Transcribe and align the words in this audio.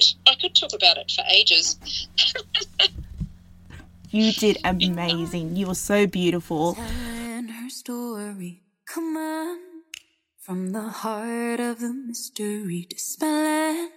could. 0.00 0.30
I 0.30 0.34
could 0.34 0.54
talk 0.54 0.72
about 0.72 0.96
it 0.98 1.10
for 1.10 1.24
ages. 1.30 2.08
you 4.10 4.32
did 4.32 4.58
amazing. 4.64 5.56
You 5.56 5.68
were 5.68 5.74
so 5.74 6.06
beautiful. 6.06 6.74
her 6.74 7.68
story. 7.68 8.62
Come 8.86 9.16
on. 9.16 9.58
From 10.38 10.72
the 10.72 10.82
heart 10.82 11.60
of 11.60 11.80
the 11.80 11.92
mystery 11.92 12.86
dispelling 12.88 13.90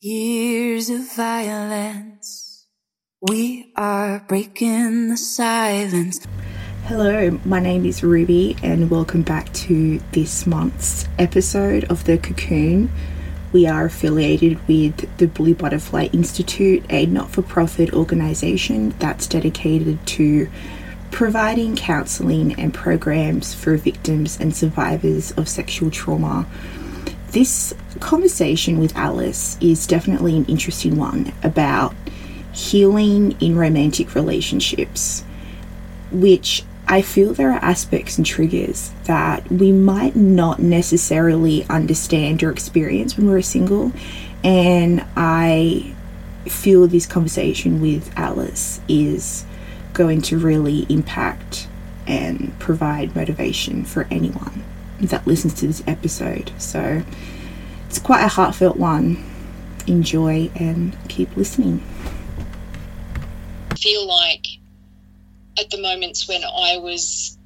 years 0.00 0.90
of 0.90 1.14
violence. 1.14 2.66
We 3.20 3.72
are 3.76 4.24
breaking 4.28 5.08
the 5.08 5.16
silence. 5.16 6.24
Hello, 6.84 7.40
my 7.44 7.58
name 7.58 7.84
is 7.84 8.04
Ruby, 8.04 8.56
and 8.62 8.88
welcome 8.90 9.22
back 9.22 9.52
to 9.54 9.98
this 10.12 10.46
month's 10.46 11.08
episode 11.18 11.84
of 11.84 12.04
The 12.04 12.18
Cocoon. 12.18 12.90
We 13.56 13.66
are 13.66 13.86
affiliated 13.86 14.58
with 14.68 15.16
the 15.16 15.28
Blue 15.28 15.54
Butterfly 15.54 16.10
Institute, 16.12 16.84
a 16.90 17.06
not 17.06 17.30
for 17.30 17.40
profit 17.40 17.94
organisation 17.94 18.90
that's 18.98 19.26
dedicated 19.26 20.06
to 20.08 20.50
providing 21.10 21.74
counselling 21.74 22.60
and 22.60 22.74
programs 22.74 23.54
for 23.54 23.78
victims 23.78 24.38
and 24.38 24.54
survivors 24.54 25.30
of 25.38 25.48
sexual 25.48 25.90
trauma. 25.90 26.44
This 27.30 27.72
conversation 27.98 28.78
with 28.78 28.94
Alice 28.94 29.56
is 29.62 29.86
definitely 29.86 30.36
an 30.36 30.44
interesting 30.44 30.98
one 30.98 31.32
about 31.42 31.94
healing 32.52 33.40
in 33.40 33.56
romantic 33.56 34.14
relationships, 34.14 35.24
which 36.10 36.62
I 36.88 37.02
feel 37.02 37.34
there 37.34 37.50
are 37.50 37.64
aspects 37.64 38.16
and 38.16 38.24
triggers 38.24 38.92
that 39.04 39.50
we 39.50 39.72
might 39.72 40.14
not 40.14 40.60
necessarily 40.60 41.64
understand 41.68 42.42
or 42.42 42.50
experience 42.50 43.16
when 43.16 43.28
we're 43.28 43.42
single. 43.42 43.92
And 44.44 45.04
I 45.16 45.94
feel 46.46 46.86
this 46.86 47.06
conversation 47.06 47.80
with 47.80 48.12
Alice 48.16 48.80
is 48.88 49.44
going 49.94 50.22
to 50.22 50.38
really 50.38 50.86
impact 50.88 51.66
and 52.06 52.56
provide 52.60 53.16
motivation 53.16 53.84
for 53.84 54.06
anyone 54.10 54.62
that 55.00 55.26
listens 55.26 55.54
to 55.54 55.66
this 55.66 55.82
episode. 55.88 56.52
So 56.58 57.02
it's 57.88 57.98
quite 57.98 58.22
a 58.22 58.28
heartfelt 58.28 58.76
one. 58.76 59.24
Enjoy 59.88 60.50
and 60.54 60.96
keep 61.08 61.36
listening. 61.36 61.82
I 63.72 63.74
feel 63.74 64.06
like 64.06 64.46
at 65.58 65.70
the 65.70 65.80
moments 65.80 66.28
when 66.28 66.42
I 66.44 66.78
was, 66.78 67.38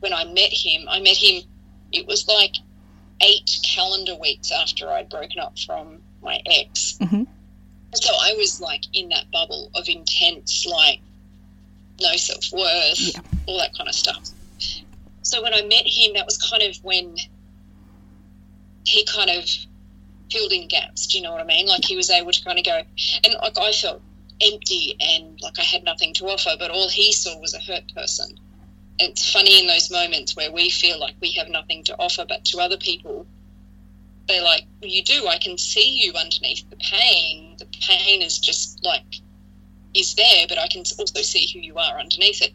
when 0.00 0.12
I 0.12 0.24
met 0.24 0.52
him, 0.52 0.88
I 0.88 1.00
met 1.00 1.16
him, 1.16 1.42
it 1.92 2.06
was 2.06 2.26
like 2.28 2.56
eight 3.20 3.58
calendar 3.64 4.14
weeks 4.16 4.50
after 4.52 4.88
I'd 4.88 5.08
broken 5.08 5.38
up 5.38 5.58
from 5.58 5.98
my 6.22 6.40
ex. 6.46 6.98
Mm-hmm. 7.00 7.24
So 7.94 8.10
I 8.12 8.34
was 8.38 8.60
like 8.60 8.82
in 8.94 9.10
that 9.10 9.30
bubble 9.30 9.70
of 9.74 9.88
intense, 9.88 10.66
like, 10.66 11.00
no 12.00 12.16
self 12.16 12.50
worth, 12.52 13.00
yeah. 13.00 13.20
all 13.46 13.58
that 13.58 13.76
kind 13.76 13.88
of 13.88 13.94
stuff. 13.94 14.28
So 15.22 15.42
when 15.42 15.54
I 15.54 15.62
met 15.62 15.86
him, 15.86 16.14
that 16.14 16.26
was 16.26 16.38
kind 16.38 16.62
of 16.62 16.76
when 16.82 17.16
he 18.84 19.06
kind 19.06 19.30
of 19.30 19.48
filled 20.30 20.52
in 20.52 20.68
gaps. 20.68 21.06
Do 21.06 21.18
you 21.18 21.24
know 21.24 21.32
what 21.32 21.40
I 21.40 21.44
mean? 21.44 21.66
Like 21.66 21.84
he 21.84 21.96
was 21.96 22.10
able 22.10 22.32
to 22.32 22.44
kind 22.44 22.58
of 22.58 22.64
go, 22.64 22.82
and 23.24 23.34
like 23.42 23.58
I 23.58 23.72
felt 23.72 24.02
empty 24.40 24.96
and 25.00 25.40
like 25.40 25.58
I 25.58 25.62
had 25.62 25.84
nothing 25.84 26.14
to 26.14 26.26
offer, 26.26 26.50
but 26.58 26.70
all 26.70 26.88
he 26.88 27.12
saw 27.12 27.38
was 27.40 27.54
a 27.54 27.60
hurt 27.60 27.92
person. 27.94 28.38
It's 28.98 29.30
funny 29.30 29.60
in 29.60 29.66
those 29.66 29.90
moments 29.90 30.36
where 30.36 30.52
we 30.52 30.70
feel 30.70 31.00
like 31.00 31.14
we 31.20 31.32
have 31.32 31.48
nothing 31.48 31.84
to 31.84 31.96
offer, 31.98 32.24
but 32.28 32.44
to 32.46 32.58
other 32.58 32.76
people, 32.76 33.26
they're 34.28 34.42
like, 34.42 34.64
You 34.82 35.02
do, 35.02 35.26
I 35.26 35.38
can 35.38 35.58
see 35.58 36.00
you 36.02 36.12
underneath 36.12 36.68
the 36.70 36.76
pain. 36.76 37.56
The 37.58 37.66
pain 37.80 38.22
is 38.22 38.38
just 38.38 38.84
like, 38.84 39.04
is 39.94 40.14
there, 40.14 40.46
but 40.48 40.58
I 40.58 40.68
can 40.68 40.84
also 40.98 41.22
see 41.22 41.50
who 41.52 41.60
you 41.60 41.76
are 41.76 41.98
underneath 41.98 42.42
it. 42.42 42.52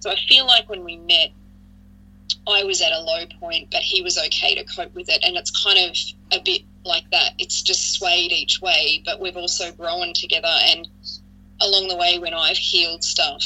So 0.00 0.10
I 0.10 0.16
feel 0.28 0.46
like 0.46 0.68
when 0.68 0.84
we 0.84 0.96
met, 0.96 1.30
I 2.48 2.64
was 2.64 2.80
at 2.80 2.92
a 2.92 3.00
low 3.00 3.26
point, 3.40 3.70
but 3.72 3.82
he 3.82 4.02
was 4.02 4.18
okay 4.18 4.54
to 4.54 4.64
cope 4.64 4.94
with 4.94 5.08
it. 5.08 5.24
And 5.24 5.36
it's 5.36 5.50
kind 5.64 5.78
of 5.78 6.38
a 6.38 6.42
bit 6.42 6.62
like 6.84 7.10
that. 7.10 7.32
It's 7.38 7.62
just 7.62 7.94
swayed 7.94 8.30
each 8.30 8.60
way, 8.60 9.02
but 9.04 9.20
we've 9.20 9.36
also 9.36 9.72
grown 9.72 10.12
together. 10.12 10.54
And 10.68 10.88
along 11.60 11.88
the 11.88 11.96
way 11.96 12.18
when 12.18 12.34
I've 12.34 12.56
healed 12.56 13.02
stuff. 13.02 13.44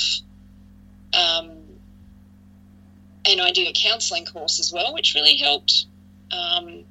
Um, 1.13 1.51
and 3.25 3.41
I 3.41 3.51
did 3.51 3.69
a 3.69 3.73
counselling 3.73 4.25
course 4.25 4.61
as 4.61 4.73
well, 4.73 4.95
which 4.95 5.15
really 5.15 5.37
helped. 5.37 5.87
Um, 6.31 6.85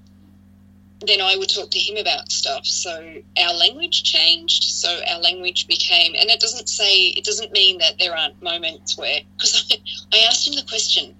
then 1.06 1.22
I 1.22 1.38
would 1.38 1.50
talk 1.50 1.69
to 1.72 1.80
him 1.80 1.97
about 1.97 2.31
stuff. 2.31 2.66
So 2.66 3.22
our 3.38 3.53
language 3.53 4.03
changed. 4.03 4.63
So 4.63 5.00
our 5.09 5.19
language 5.19 5.68
became, 5.68 6.13
and 6.16 6.30
it 6.30 6.40
doesn't 6.40 6.68
say, 6.68 7.07
it 7.09 7.24
doesn't 7.24 7.51
mean 7.51 7.78
that 7.80 7.97
there 8.00 8.16
aren't 8.16 8.41
moments 8.41 8.97
where, 8.97 9.22
because 9.38 9.66
I, 9.72 10.18
I, 10.18 10.28
asked 10.28 10.47
him 10.47 10.56
the 10.56 10.68
question 10.68 11.16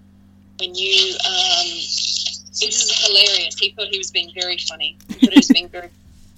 when 0.60 0.76
you, 0.76 1.14
um, 1.26 1.68
this 1.68 2.62
is 2.62 3.06
hilarious. 3.06 3.58
He 3.58 3.72
thought 3.72 3.88
he 3.88 3.98
was 3.98 4.12
being 4.12 4.32
very 4.38 4.58
funny. 4.58 4.98
He 5.08 5.14
thought 5.14 5.34
he 5.34 5.40
was 5.40 5.48
being 5.48 5.70
very, 5.70 5.90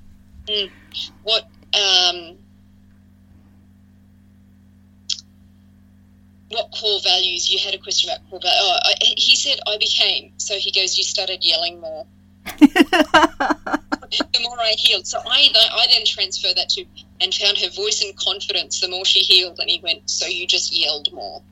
mm, 0.48 0.70
what, 1.24 1.50
um, 1.74 2.38
what 6.52 6.72
core 6.72 7.00
values 7.04 7.52
you 7.52 7.60
had 7.60 7.74
a 7.74 7.78
question 7.78 8.10
about 8.10 8.30
core 8.30 8.40
values. 8.42 8.60
Oh, 8.62 8.78
I, 8.84 8.94
he 9.00 9.36
said 9.36 9.60
I 9.68 9.78
became. 9.78 10.34
So 10.38 10.56
he 10.56 10.72
goes, 10.72 10.98
you 10.98 11.04
started 11.04 11.44
yelling 11.44 11.80
more. 11.80 12.06
the 12.60 14.40
more 14.42 14.60
I 14.60 14.74
healed, 14.78 15.06
so 15.08 15.20
I 15.20 15.50
I 15.54 15.88
then 15.94 16.06
transfer 16.06 16.48
that 16.56 16.70
to 16.70 16.86
and 17.22 17.34
found 17.34 17.58
her 17.60 17.70
voice 17.70 18.02
and 18.02 18.16
confidence. 18.18 18.80
The 18.80 18.88
more 18.88 19.06
she 19.06 19.20
healed, 19.20 19.60
and 19.60 19.70
he 19.70 19.80
went, 19.82 20.10
so 20.10 20.26
you 20.26 20.48
just 20.48 20.76
yelled 20.76 21.14
more. 21.14 21.44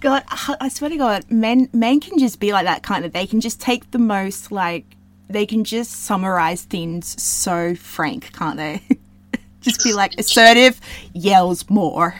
God, 0.00 0.22
I 0.30 0.68
swear 0.68 0.90
to 0.90 0.96
God, 0.96 1.30
men 1.30 1.68
men 1.72 2.00
can 2.00 2.18
just 2.18 2.40
be 2.40 2.52
like 2.52 2.66
that 2.66 2.82
kind 2.82 3.04
of. 3.04 3.12
They 3.12 3.26
can 3.26 3.40
just 3.40 3.60
take 3.60 3.90
the 3.90 3.98
most 3.98 4.52
like 4.52 4.84
they 5.28 5.46
can 5.46 5.64
just 5.64 5.90
summarize 5.90 6.62
things 6.62 7.20
so 7.22 7.74
frank, 7.74 8.32
can't 8.32 8.56
they? 8.56 8.82
Just 9.60 9.84
be 9.84 9.92
like 9.92 10.18
assertive, 10.18 10.80
yells 11.12 11.68
more. 11.68 12.14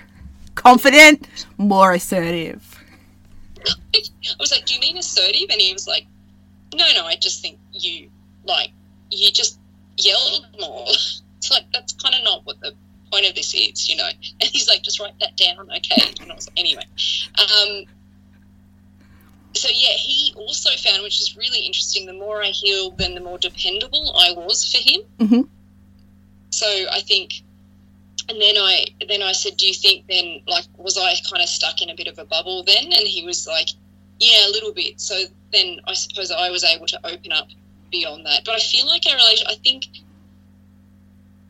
Confident, 0.54 1.26
more 1.56 1.92
assertive. 1.92 2.78
I 3.94 4.00
was 4.38 4.52
like, 4.52 4.66
Do 4.66 4.74
you 4.74 4.80
mean 4.80 4.96
assertive? 4.96 5.48
And 5.50 5.60
he 5.60 5.72
was 5.72 5.86
like, 5.86 6.06
No, 6.74 6.86
no, 6.94 7.04
I 7.04 7.16
just 7.16 7.42
think 7.42 7.58
you 7.72 8.10
like 8.44 8.70
you 9.10 9.30
just 9.30 9.58
yelled 9.96 10.46
more. 10.58 10.86
It's 11.40 11.50
like 11.50 11.64
that's 11.72 11.94
kind 11.94 12.14
of 12.14 12.22
not 12.22 12.44
what 12.44 12.60
the 12.60 12.74
point 13.10 13.26
of 13.26 13.34
this 13.34 13.54
is, 13.54 13.88
you 13.88 13.96
know. 13.96 14.08
And 14.40 14.50
he's 14.50 14.68
like, 14.68 14.82
just 14.82 15.00
write 15.00 15.18
that 15.20 15.36
down, 15.36 15.70
okay? 15.70 16.12
And 16.20 16.30
I 16.30 16.34
was 16.34 16.48
like, 16.48 16.58
anyway. 16.58 16.84
Um, 17.38 17.86
so 19.54 19.68
yeah, 19.72 19.94
he 19.96 20.34
also 20.36 20.70
found, 20.76 21.02
which 21.02 21.20
is 21.20 21.36
really 21.36 21.60
interesting, 21.60 22.06
the 22.06 22.12
more 22.12 22.42
I 22.42 22.48
healed, 22.48 22.98
then 22.98 23.14
the 23.14 23.20
more 23.20 23.38
dependable 23.38 24.14
I 24.16 24.32
was 24.32 24.70
for 24.70 24.78
him. 24.78 25.00
Mm-hmm. 25.18 25.40
So 26.50 26.66
I 26.66 27.00
think, 27.00 27.42
and 28.28 28.40
then 28.40 28.56
I 28.56 28.86
then 29.08 29.22
I 29.22 29.32
said, 29.32 29.56
do 29.56 29.66
you 29.66 29.74
think 29.74 30.06
then 30.08 30.40
like 30.46 30.66
was 30.76 30.96
I 30.98 31.14
kind 31.30 31.42
of 31.42 31.48
stuck 31.48 31.82
in 31.82 31.90
a 31.90 31.94
bit 31.94 32.06
of 32.06 32.18
a 32.18 32.24
bubble 32.24 32.62
then? 32.64 32.84
And 32.84 33.06
he 33.06 33.24
was 33.24 33.46
like, 33.46 33.68
yeah, 34.18 34.48
a 34.48 34.50
little 34.50 34.72
bit. 34.72 35.00
So 35.00 35.14
then 35.52 35.80
I 35.86 35.94
suppose 35.94 36.30
I 36.30 36.50
was 36.50 36.64
able 36.64 36.86
to 36.86 37.00
open 37.04 37.32
up 37.32 37.48
beyond 37.90 38.26
that. 38.26 38.44
But 38.44 38.54
I 38.54 38.58
feel 38.58 38.86
like 38.86 39.06
our 39.06 39.16
relation, 39.16 39.46
I 39.48 39.54
think, 39.54 39.86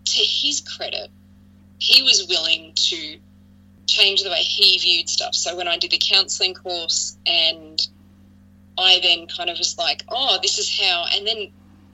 to 0.04 0.20
his 0.20 0.60
credit, 0.60 1.10
he 1.78 2.02
was 2.02 2.26
willing 2.28 2.72
to 2.74 3.18
change 3.86 4.22
the 4.22 4.30
way 4.30 4.42
he 4.42 4.78
viewed 4.78 5.08
stuff. 5.08 5.34
So 5.34 5.56
when 5.56 5.68
I 5.68 5.76
did 5.76 5.90
the 5.90 5.98
counselling 5.98 6.54
course 6.54 7.16
and 7.26 7.86
I 8.78 9.00
then 9.02 9.26
kind 9.26 9.50
of 9.50 9.58
was 9.58 9.76
like, 9.76 10.04
oh, 10.08 10.38
this 10.42 10.58
is 10.58 10.78
how. 10.80 11.06
And 11.14 11.26
then, 11.26 11.48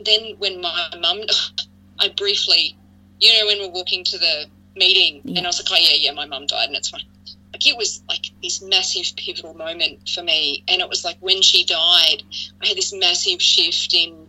then 0.05 0.37
when 0.38 0.61
my 0.61 0.88
mum, 1.00 1.23
I 1.99 2.09
briefly 2.09 2.76
you 3.20 3.32
know, 3.38 3.46
when 3.46 3.58
we're 3.60 3.74
walking 3.74 4.04
to 4.04 4.18
the 4.18 4.46
meeting, 4.76 5.22
yeah. 5.24 5.38
and 5.38 5.46
I 5.46 5.48
was 5.48 5.58
like, 5.58 5.68
oh, 5.70 5.82
yeah, 5.82 5.96
yeah, 5.98 6.12
my 6.12 6.26
mum 6.26 6.46
died, 6.46 6.68
and 6.68 6.76
it's 6.76 6.90
fine. 6.90 7.02
Like, 7.52 7.66
it 7.66 7.76
was 7.76 8.02
like 8.08 8.26
this 8.42 8.60
massive 8.62 9.16
pivotal 9.16 9.54
moment 9.54 10.08
for 10.08 10.22
me. 10.22 10.62
And 10.68 10.82
it 10.82 10.88
was 10.88 11.04
like 11.04 11.16
when 11.20 11.40
she 11.40 11.64
died, 11.64 12.22
I 12.62 12.66
had 12.66 12.76
this 12.76 12.92
massive 12.92 13.40
shift 13.40 13.94
in 13.94 14.26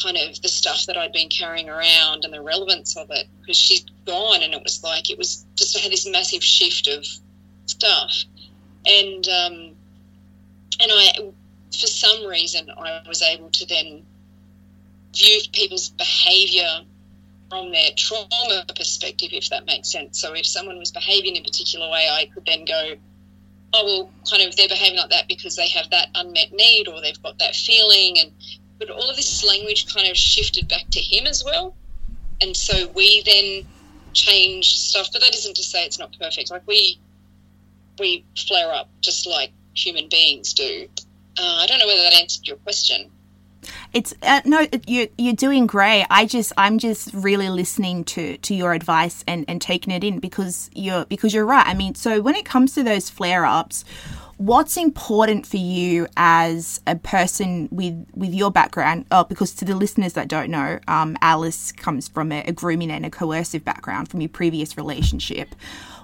kind 0.00 0.16
of 0.16 0.40
the 0.40 0.48
stuff 0.48 0.86
that 0.86 0.96
I'd 0.96 1.12
been 1.12 1.28
carrying 1.28 1.68
around 1.68 2.24
and 2.24 2.32
the 2.32 2.40
relevance 2.40 2.96
of 2.96 3.10
it 3.10 3.26
because 3.40 3.56
she's 3.56 3.84
gone. 4.06 4.42
And 4.42 4.54
it 4.54 4.62
was 4.62 4.84
like, 4.84 5.10
it 5.10 5.18
was 5.18 5.44
just, 5.56 5.76
I 5.76 5.80
had 5.80 5.90
this 5.90 6.08
massive 6.08 6.44
shift 6.44 6.86
of 6.86 7.04
stuff. 7.66 8.24
And, 8.86 9.28
um, 9.28 9.54
and 10.80 10.92
I, 10.92 11.12
for 11.70 11.86
some 11.86 12.26
reason, 12.26 12.70
I 12.70 13.02
was 13.08 13.20
able 13.20 13.50
to 13.50 13.66
then 13.66 14.06
view 15.12 15.40
people's 15.52 15.90
behavior 15.90 16.82
from 17.50 17.72
their 17.72 17.90
trauma 17.96 18.64
perspective, 18.76 19.30
if 19.32 19.50
that 19.50 19.66
makes 19.66 19.90
sense. 19.90 20.20
So 20.20 20.32
if 20.34 20.46
someone 20.46 20.78
was 20.78 20.92
behaving 20.92 21.36
in 21.36 21.42
a 21.42 21.44
particular 21.44 21.90
way, 21.90 22.08
I 22.10 22.30
could 22.32 22.46
then 22.46 22.64
go, 22.64 22.94
oh, 23.74 23.84
well, 23.84 24.10
kind 24.30 24.48
of 24.48 24.56
they're 24.56 24.68
behaving 24.68 24.98
like 24.98 25.10
that 25.10 25.28
because 25.28 25.56
they 25.56 25.68
have 25.68 25.90
that 25.90 26.08
unmet 26.14 26.52
need 26.52 26.88
or 26.88 27.00
they've 27.00 27.20
got 27.22 27.38
that 27.40 27.54
feeling. 27.54 28.18
And 28.20 28.32
but 28.78 28.88
all 28.88 29.10
of 29.10 29.16
this 29.16 29.44
language 29.44 29.92
kind 29.92 30.08
of 30.08 30.16
shifted 30.16 30.68
back 30.68 30.88
to 30.92 31.00
him 31.00 31.26
as 31.26 31.44
well. 31.44 31.74
And 32.40 32.56
so 32.56 32.88
we 32.94 33.22
then 33.26 33.66
changed 34.12 34.78
stuff, 34.78 35.08
but 35.12 35.20
that 35.20 35.34
isn't 35.34 35.56
to 35.56 35.62
say 35.62 35.84
it's 35.84 35.98
not 35.98 36.16
perfect. 36.18 36.50
Like 36.50 36.66
we 36.66 36.98
we 37.98 38.24
flare 38.46 38.72
up 38.72 38.88
just 39.00 39.26
like 39.26 39.52
human 39.74 40.08
beings 40.08 40.54
do. 40.54 40.88
Uh, 41.38 41.58
I 41.62 41.66
don't 41.66 41.78
know 41.78 41.86
whether 41.86 42.02
that 42.02 42.14
answered 42.14 42.46
your 42.46 42.56
question. 42.58 43.10
It's 43.92 44.14
uh, 44.22 44.40
no, 44.44 44.66
you're 44.86 45.08
you're 45.18 45.34
doing 45.34 45.66
great. 45.66 46.06
I 46.10 46.26
just 46.26 46.52
I'm 46.56 46.78
just 46.78 47.12
really 47.12 47.48
listening 47.48 48.04
to 48.04 48.36
to 48.38 48.54
your 48.54 48.72
advice 48.72 49.24
and 49.26 49.44
and 49.48 49.60
taking 49.60 49.92
it 49.92 50.04
in 50.04 50.18
because 50.18 50.70
you're 50.74 51.04
because 51.06 51.34
you're 51.34 51.46
right. 51.46 51.66
I 51.66 51.74
mean, 51.74 51.94
so 51.94 52.20
when 52.20 52.34
it 52.34 52.44
comes 52.44 52.74
to 52.74 52.82
those 52.82 53.10
flare 53.10 53.44
ups, 53.44 53.84
what's 54.40 54.78
important 54.78 55.46
for 55.46 55.58
you 55.58 56.06
as 56.16 56.80
a 56.86 56.96
person 56.96 57.68
with 57.70 58.06
with 58.14 58.32
your 58.32 58.50
background? 58.50 59.04
Oh, 59.10 59.24
because 59.24 59.54
to 59.56 59.66
the 59.66 59.76
listeners 59.76 60.14
that 60.14 60.28
don't 60.28 60.50
know, 60.50 60.78
um, 60.88 61.16
Alice 61.20 61.72
comes 61.72 62.08
from 62.08 62.32
a, 62.32 62.42
a 62.44 62.52
grooming 62.52 62.90
and 62.90 63.04
a 63.04 63.10
coercive 63.10 63.64
background 63.64 64.08
from 64.08 64.22
your 64.22 64.30
previous 64.30 64.78
relationship. 64.78 65.54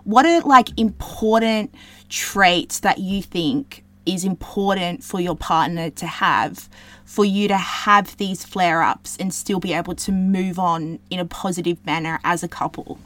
What 0.04 0.26
are 0.26 0.40
like 0.42 0.78
important 0.78 1.74
traits 2.10 2.80
that 2.80 2.98
you 2.98 3.22
think 3.22 3.82
is 4.06 4.24
important 4.24 5.04
for 5.04 5.20
your 5.20 5.36
partner 5.36 5.90
to 5.90 6.06
have 6.06 6.68
for 7.04 7.24
you 7.24 7.46
to 7.48 7.56
have 7.56 8.16
these 8.16 8.44
flare 8.44 8.82
ups 8.82 9.16
and 9.18 9.32
still 9.32 9.60
be 9.60 9.72
able 9.72 9.94
to 9.94 10.10
move 10.10 10.58
on 10.58 10.98
in 11.08 11.20
a 11.20 11.24
positive 11.24 11.84
manner 11.86 12.18
as 12.24 12.42
a 12.42 12.48
couple? 12.48 12.98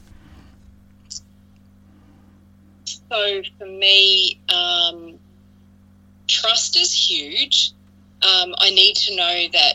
So 2.85 3.43
for 3.58 3.67
me, 3.67 4.41
um, 4.49 5.19
trust 6.26 6.76
is 6.76 6.93
huge. 6.93 7.73
Um, 8.23 8.55
I 8.58 8.70
need 8.70 8.94
to 8.96 9.17
know 9.17 9.46
that. 9.53 9.75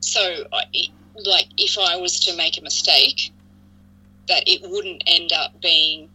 So, 0.00 0.20
I, 0.52 0.64
like, 1.14 1.46
if 1.56 1.78
I 1.78 1.96
was 1.96 2.20
to 2.20 2.36
make 2.36 2.58
a 2.58 2.62
mistake, 2.62 3.30
that 4.28 4.44
it 4.46 4.62
wouldn't 4.68 5.02
end 5.06 5.32
up 5.32 5.60
being 5.60 6.08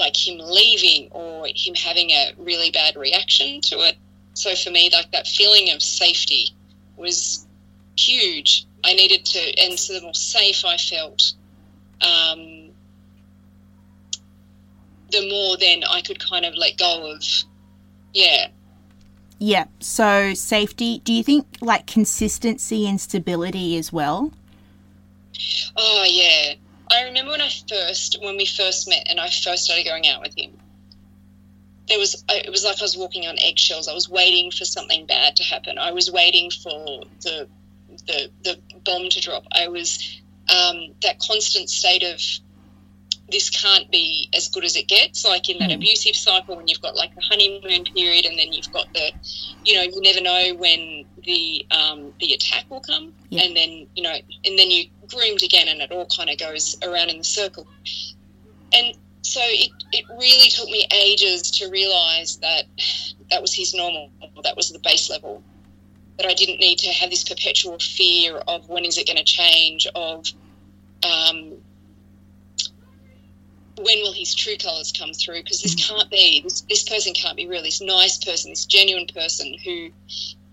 like 0.00 0.16
him 0.16 0.38
leaving 0.38 1.08
or 1.12 1.46
him 1.54 1.74
having 1.74 2.10
a 2.10 2.32
really 2.38 2.70
bad 2.72 2.96
reaction 2.96 3.60
to 3.60 3.76
it. 3.76 3.96
So 4.34 4.54
for 4.56 4.70
me, 4.70 4.90
like 4.92 5.12
that 5.12 5.26
feeling 5.26 5.70
of 5.70 5.82
safety 5.82 6.48
was 6.96 7.46
huge. 7.96 8.66
I 8.82 8.94
needed 8.94 9.24
to, 9.26 9.60
and 9.60 9.78
so 9.78 9.92
the 9.94 10.02
more 10.02 10.14
safe 10.14 10.64
I 10.64 10.76
felt, 10.78 11.34
um, 12.00 12.70
the 15.12 15.28
more 15.30 15.56
then 15.58 15.84
I 15.84 16.00
could 16.00 16.18
kind 16.18 16.44
of 16.46 16.54
let 16.54 16.78
go 16.78 17.12
of, 17.12 17.22
yeah. 18.14 18.48
Yeah. 19.38 19.66
So 19.80 20.34
safety. 20.34 21.00
Do 21.04 21.12
you 21.12 21.22
think 21.24 21.46
like 21.60 21.86
consistency 21.86 22.86
and 22.86 23.00
stability 23.00 23.76
as 23.76 23.92
well? 23.92 24.32
Oh 25.76 26.04
yeah. 26.06 26.54
I 26.90 27.04
remember 27.04 27.32
when 27.32 27.40
I 27.40 27.50
first, 27.68 28.18
when 28.20 28.36
we 28.36 28.46
first 28.46 28.88
met, 28.88 29.06
and 29.08 29.20
I 29.20 29.28
first 29.28 29.64
started 29.64 29.84
going 29.84 30.08
out 30.08 30.20
with 30.20 30.36
him. 30.36 30.52
There 31.88 31.98
was, 31.98 32.24
it 32.28 32.50
was 32.50 32.64
like 32.64 32.80
I 32.80 32.84
was 32.84 32.96
walking 32.96 33.26
on 33.26 33.36
eggshells. 33.38 33.88
I 33.88 33.94
was 33.94 34.08
waiting 34.08 34.50
for 34.50 34.64
something 34.64 35.06
bad 35.06 35.36
to 35.36 35.44
happen. 35.44 35.78
I 35.78 35.92
was 35.92 36.10
waiting 36.10 36.50
for 36.50 37.04
the, 37.22 37.48
the, 38.06 38.30
the 38.44 38.58
bomb 38.84 39.08
to 39.08 39.20
drop. 39.20 39.44
I 39.52 39.68
was 39.68 40.20
um, 40.48 40.94
that 41.02 41.18
constant 41.18 41.68
state 41.68 42.02
of 42.02 42.20
this 43.30 43.50
can't 43.50 43.90
be 43.90 44.28
as 44.34 44.48
good 44.48 44.64
as 44.64 44.76
it 44.76 44.88
gets. 44.88 45.24
Like 45.24 45.48
in 45.48 45.58
that 45.58 45.70
mm. 45.70 45.76
abusive 45.76 46.16
cycle, 46.16 46.56
when 46.56 46.68
you've 46.68 46.80
got 46.80 46.96
like 46.96 47.14
the 47.14 47.22
honeymoon 47.22 47.84
period, 47.84 48.26
and 48.26 48.38
then 48.38 48.52
you've 48.52 48.72
got 48.72 48.92
the, 48.92 49.12
you 49.64 49.74
know, 49.74 49.82
you 49.82 50.00
never 50.02 50.20
know 50.20 50.54
when 50.56 50.99
the 51.24 51.66
um, 51.70 52.12
the 52.20 52.32
attack 52.32 52.64
will 52.70 52.80
come, 52.80 53.12
yeah. 53.28 53.42
and 53.42 53.56
then 53.56 53.86
you 53.94 54.02
know, 54.02 54.14
and 54.44 54.58
then 54.58 54.70
you 54.70 54.86
groomed 55.08 55.42
again, 55.42 55.68
and 55.68 55.80
it 55.80 55.90
all 55.90 56.06
kind 56.06 56.30
of 56.30 56.38
goes 56.38 56.76
around 56.82 57.10
in 57.10 57.18
the 57.18 57.24
circle. 57.24 57.66
And 58.72 58.96
so 59.22 59.40
it 59.42 59.70
it 59.92 60.04
really 60.10 60.48
took 60.50 60.68
me 60.68 60.86
ages 60.92 61.50
to 61.52 61.68
realise 61.70 62.36
that 62.36 62.64
that 63.30 63.42
was 63.42 63.54
his 63.54 63.74
normal, 63.74 64.10
that 64.44 64.56
was 64.56 64.70
the 64.70 64.78
base 64.78 65.10
level. 65.10 65.42
That 66.16 66.26
I 66.28 66.34
didn't 66.34 66.60
need 66.60 66.78
to 66.80 66.90
have 66.90 67.08
this 67.08 67.24
perpetual 67.24 67.78
fear 67.78 68.36
of 68.36 68.68
when 68.68 68.84
is 68.84 68.98
it 68.98 69.06
going 69.06 69.16
to 69.16 69.24
change, 69.24 69.86
of 69.94 70.26
um, 71.02 71.54
when 73.80 73.98
will 74.02 74.12
his 74.12 74.34
true 74.34 74.56
colours 74.56 74.92
come 74.92 75.12
through? 75.12 75.42
Because 75.42 75.62
this 75.62 75.74
mm. 75.74 75.88
can't 75.88 76.10
be 76.10 76.42
this, 76.42 76.60
this 76.62 76.88
person 76.88 77.14
can't 77.14 77.36
be 77.36 77.46
real. 77.46 77.62
This 77.62 77.80
nice 77.80 78.22
person, 78.22 78.50
this 78.50 78.66
genuine 78.66 79.06
person 79.06 79.56
who, 79.64 79.90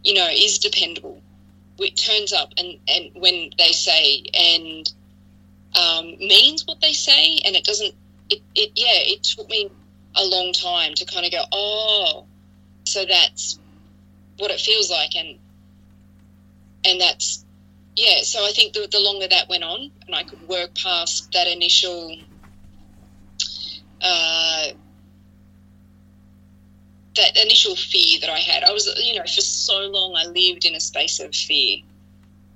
you 0.03 0.13
know, 0.13 0.27
is 0.31 0.59
dependable. 0.59 1.21
It 1.79 1.95
turns 1.95 2.33
up 2.33 2.53
and 2.57 2.79
and 2.87 3.11
when 3.15 3.51
they 3.57 3.71
say 3.71 4.23
and 4.33 4.91
um, 5.77 6.17
means 6.17 6.65
what 6.65 6.81
they 6.81 6.93
say, 6.93 7.39
and 7.45 7.55
it 7.55 7.63
doesn't. 7.63 7.93
It, 8.29 8.41
it 8.55 8.71
yeah. 8.75 9.13
It 9.13 9.23
took 9.23 9.49
me 9.49 9.69
a 10.15 10.25
long 10.25 10.53
time 10.53 10.95
to 10.95 11.05
kind 11.05 11.25
of 11.25 11.31
go, 11.31 11.43
oh, 11.51 12.25
so 12.83 13.05
that's 13.05 13.59
what 14.37 14.51
it 14.51 14.59
feels 14.59 14.89
like, 14.89 15.15
and 15.15 15.37
and 16.85 16.99
that's 16.99 17.45
yeah. 17.95 18.21
So 18.23 18.45
I 18.45 18.51
think 18.51 18.73
the, 18.73 18.87
the 18.91 18.99
longer 18.99 19.27
that 19.27 19.49
went 19.49 19.63
on, 19.63 19.91
and 20.05 20.15
I 20.15 20.23
could 20.23 20.47
work 20.47 20.73
past 20.75 21.31
that 21.33 21.47
initial 21.47 22.17
uh, 24.01 24.67
that 27.17 27.37
initial 27.43 27.75
fear 27.75 28.19
that 28.21 28.29
I 28.29 28.39
had. 28.39 28.63
I 28.63 28.71
was, 28.71 28.87
you 29.03 29.15
know, 29.15 29.23
for 29.23 29.41
so 29.41 29.79
long 29.87 30.15
I 30.15 30.25
lived 30.25 30.65
in 30.65 30.75
a 30.75 30.79
space 30.79 31.19
of 31.19 31.33
fear 31.35 31.79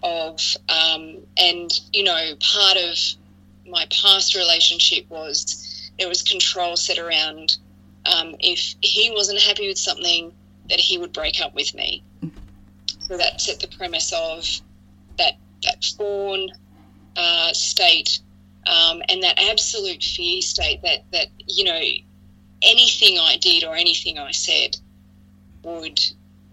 of, 0.04 0.40
um, 0.69 1.18
and 1.38 1.72
you 1.94 2.04
know, 2.04 2.34
part 2.40 2.78
of 2.78 2.98
my 3.68 3.86
past 3.92 4.36
relationship 4.36 5.10
was 5.10 5.92
there 6.00 6.08
was 6.08 6.22
control 6.22 6.75
set 6.75 6.98
around 6.98 7.58
um, 8.06 8.36
if 8.40 8.75
he 8.81 9.12
wasn't 9.12 9.40
happy 9.40 9.68
with 9.68 9.78
something 9.78 10.34
that 10.69 10.80
he 10.80 10.98
would 10.98 11.13
break 11.13 11.40
up 11.42 11.54
with 11.54 11.74
me. 11.75 12.04
So 13.00 13.18
that 13.18 13.42
set 13.42 13.60
the 13.60 13.68
premise 13.68 14.13
of 14.13 14.46
that 15.18 15.34
that 15.63 15.84
fawn 15.84 16.50
uh, 17.16 17.54
state 17.54 18.19
um, 18.66 19.02
and 19.10 19.22
that 19.24 19.40
absolute 19.40 20.04
fear 20.04 20.42
state 20.42 20.81
that 20.84 21.04
that 21.12 21.28
you 21.46 21.66
know 21.66 21.81
anything 22.63 23.18
I 23.19 23.38
did 23.38 23.63
or 23.63 23.75
anything 23.75 24.18
I 24.18 24.31
said 24.31 24.78
would 25.63 26.00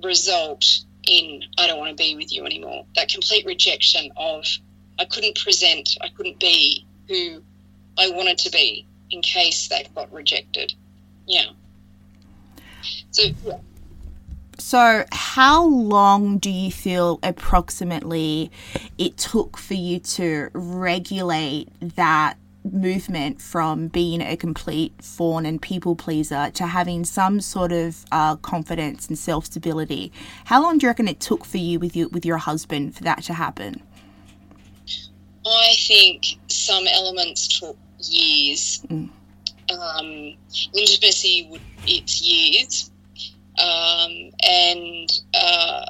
result 0.02 0.64
in 1.06 1.42
I 1.58 1.66
don't 1.66 1.78
want 1.78 1.96
to 1.96 2.02
be 2.02 2.16
with 2.16 2.32
you 2.32 2.44
anymore. 2.44 2.84
That 2.96 3.08
complete 3.08 3.46
rejection 3.46 4.10
of 4.16 4.44
I 4.98 5.04
couldn't 5.04 5.38
present, 5.38 5.96
I 6.00 6.08
couldn't 6.08 6.38
be 6.38 6.84
who 7.08 7.42
I 7.98 8.10
wanted 8.10 8.38
to 8.38 8.50
be 8.50 8.86
in 9.10 9.22
case 9.22 9.68
that 9.68 9.94
got 9.94 10.12
rejected. 10.12 10.74
Yeah. 11.26 11.50
So 13.10 13.24
yeah. 13.44 13.58
So, 14.60 15.04
how 15.12 15.64
long 15.64 16.38
do 16.38 16.50
you 16.50 16.72
feel 16.72 17.20
approximately 17.22 18.50
it 18.98 19.16
took 19.16 19.56
for 19.56 19.74
you 19.74 20.00
to 20.00 20.50
regulate 20.52 21.68
that 21.94 22.36
movement 22.64 23.40
from 23.40 23.88
being 23.88 24.20
a 24.20 24.36
complete 24.36 24.92
fawn 25.02 25.46
and 25.46 25.60
people 25.60 25.96
pleaser 25.96 26.50
to 26.50 26.66
having 26.66 27.04
some 27.04 27.40
sort 27.40 27.72
of 27.72 28.04
uh, 28.12 28.36
confidence 28.36 29.08
and 29.08 29.18
self 29.18 29.46
stability? 29.46 30.12
How 30.44 30.62
long 30.62 30.78
do 30.78 30.86
you 30.86 30.90
reckon 30.90 31.08
it 31.08 31.20
took 31.20 31.44
for 31.44 31.58
you 31.58 31.78
with 31.78 31.96
your 31.96 32.08
with 32.08 32.24
your 32.24 32.38
husband 32.38 32.94
for 32.94 33.04
that 33.04 33.22
to 33.24 33.34
happen? 33.34 33.82
I 35.46 35.74
think 35.86 36.24
some 36.48 36.86
elements 36.86 37.60
took 37.60 37.76
years. 38.00 38.82
Mm. 38.88 39.10
Um, 39.70 40.36
intimacy 40.72 41.46
would 41.50 41.60
it's 41.86 42.22
years 42.22 42.90
um, 43.58 44.30
and 44.42 45.10
uh, 45.34 45.86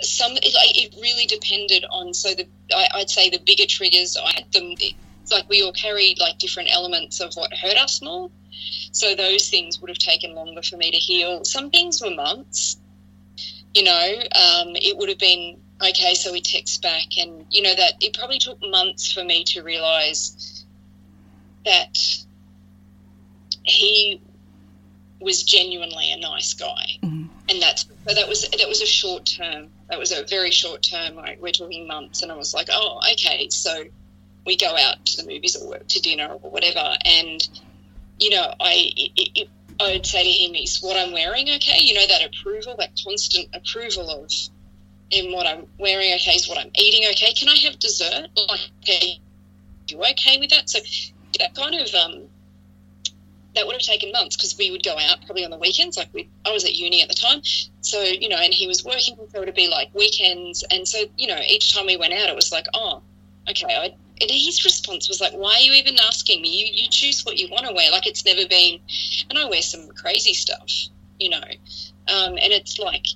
some 0.00 0.32
it, 0.32 0.54
like, 0.54 0.82
it 0.82 0.94
really 1.00 1.26
depended 1.26 1.84
on. 1.90 2.14
So 2.14 2.34
the 2.34 2.46
I, 2.74 2.88
would 2.98 3.10
say 3.10 3.30
the 3.30 3.38
bigger 3.38 3.66
triggers 3.66 4.16
I 4.16 4.32
had 4.34 4.52
them. 4.52 4.74
It's 4.78 5.30
like 5.30 5.48
we 5.48 5.62
all 5.62 5.72
carried 5.72 6.18
like 6.18 6.38
different 6.38 6.70
elements 6.72 7.20
of 7.20 7.34
what 7.34 7.52
hurt 7.52 7.76
us 7.76 8.02
more. 8.02 8.30
So 8.92 9.14
those 9.14 9.48
things 9.48 9.80
would 9.80 9.88
have 9.88 9.98
taken 9.98 10.34
longer 10.34 10.62
for 10.62 10.76
me 10.76 10.90
to 10.90 10.96
heal. 10.96 11.44
Some 11.44 11.70
things 11.70 12.02
were 12.02 12.10
months. 12.10 12.78
You 13.74 13.84
know, 13.84 14.12
um, 14.34 14.76
it 14.76 14.96
would 14.98 15.08
have 15.08 15.18
been 15.18 15.58
okay. 15.82 16.14
So 16.14 16.32
we 16.32 16.42
text 16.42 16.82
back, 16.82 17.16
and 17.18 17.46
you 17.50 17.62
know 17.62 17.74
that 17.74 17.94
it 18.00 18.16
probably 18.16 18.38
took 18.38 18.58
months 18.62 19.10
for 19.10 19.24
me 19.24 19.44
to 19.44 19.62
realize 19.62 20.64
that 21.64 21.96
he 23.62 24.20
was 25.20 25.42
genuinely 25.42 26.12
a 26.12 26.18
nice 26.18 26.52
guy, 26.52 26.98
mm-hmm. 27.02 27.26
and 27.48 27.62
that's 27.62 27.86
so 28.06 28.14
that 28.14 28.28
was 28.28 28.48
that 28.48 28.68
was 28.68 28.82
a 28.82 28.86
short 28.86 29.24
term. 29.24 29.68
That 29.92 29.98
was 29.98 30.10
a 30.10 30.24
very 30.24 30.50
short 30.50 30.82
term. 30.82 31.16
Like 31.16 31.42
we're 31.42 31.52
talking 31.52 31.86
months, 31.86 32.22
and 32.22 32.32
I 32.32 32.34
was 32.34 32.54
like, 32.54 32.68
oh, 32.72 33.02
okay. 33.12 33.50
So 33.50 33.84
we 34.46 34.56
go 34.56 34.74
out 34.74 35.04
to 35.04 35.18
the 35.18 35.30
movies 35.30 35.54
or 35.54 35.76
to 35.76 36.00
dinner 36.00 36.28
or 36.40 36.50
whatever, 36.50 36.96
and 37.04 37.46
you 38.18 38.30
know, 38.30 38.54
I 38.58 38.90
it, 38.96 39.30
it, 39.34 39.48
I 39.78 39.92
would 39.92 40.06
say 40.06 40.22
to 40.22 40.30
him, 40.30 40.54
is 40.54 40.78
what 40.80 40.96
I'm 40.96 41.12
wearing 41.12 41.46
okay? 41.56 41.82
You 41.82 41.92
know, 41.92 42.06
that 42.06 42.24
approval, 42.24 42.74
that 42.78 42.98
constant 43.04 43.48
approval 43.52 44.08
of 44.08 44.32
in 45.10 45.30
what 45.30 45.46
I'm 45.46 45.66
wearing 45.78 46.14
okay, 46.14 46.36
is 46.36 46.48
what 46.48 46.56
I'm 46.56 46.70
eating 46.74 47.06
okay? 47.10 47.34
Can 47.34 47.50
I 47.50 47.56
have 47.56 47.78
dessert? 47.78 48.28
Like, 48.48 48.60
are 48.88 49.06
you 49.88 49.98
okay 49.98 50.38
with 50.40 50.48
that? 50.52 50.70
So 50.70 50.78
that 51.38 51.54
kind 51.54 51.74
of, 51.74 51.94
um, 51.94 52.28
that 53.54 53.66
would 53.66 53.74
have 53.74 53.82
taken 53.82 54.12
months 54.12 54.36
because 54.36 54.56
we 54.56 54.70
would 54.70 54.82
go 54.82 54.96
out 54.98 55.18
probably 55.26 55.44
on 55.44 55.50
the 55.50 55.58
weekends. 55.58 55.96
Like 55.96 56.08
we, 56.12 56.28
I 56.44 56.52
was 56.52 56.64
at 56.64 56.74
uni 56.74 57.02
at 57.02 57.08
the 57.08 57.14
time, 57.14 57.42
so 57.80 58.02
you 58.02 58.28
know, 58.28 58.36
and 58.36 58.52
he 58.52 58.66
was 58.66 58.84
working, 58.84 59.16
so 59.16 59.42
it 59.42 59.46
would 59.46 59.54
be 59.54 59.68
like 59.68 59.94
weekends, 59.94 60.64
and 60.70 60.86
so 60.86 60.98
you 61.16 61.28
know, 61.28 61.38
each 61.48 61.74
time 61.74 61.86
we 61.86 61.96
went 61.96 62.14
out, 62.14 62.28
it 62.28 62.36
was 62.36 62.52
like, 62.52 62.66
oh, 62.74 63.02
okay, 63.48 63.74
I 63.74 63.94
and 64.20 64.30
his 64.30 64.64
response 64.64 65.08
was 65.08 65.20
like, 65.20 65.32
"Why 65.32 65.54
are 65.54 65.60
you 65.60 65.72
even 65.72 65.98
asking 65.98 66.42
me? 66.42 66.48
You 66.48 66.82
you 66.82 66.88
choose 66.88 67.22
what 67.24 67.38
you 67.38 67.48
want 67.50 67.66
to 67.66 67.72
wear. 67.72 67.90
Like 67.90 68.06
it's 68.06 68.24
never 68.24 68.46
been." 68.46 68.80
And 69.28 69.38
I 69.38 69.46
wear 69.46 69.62
some 69.62 69.88
crazy 69.88 70.34
stuff, 70.34 70.70
you 71.18 71.30
know. 71.30 71.42
Um, 72.08 72.38
and 72.38 72.52
it's 72.52 72.78
like 72.78 73.06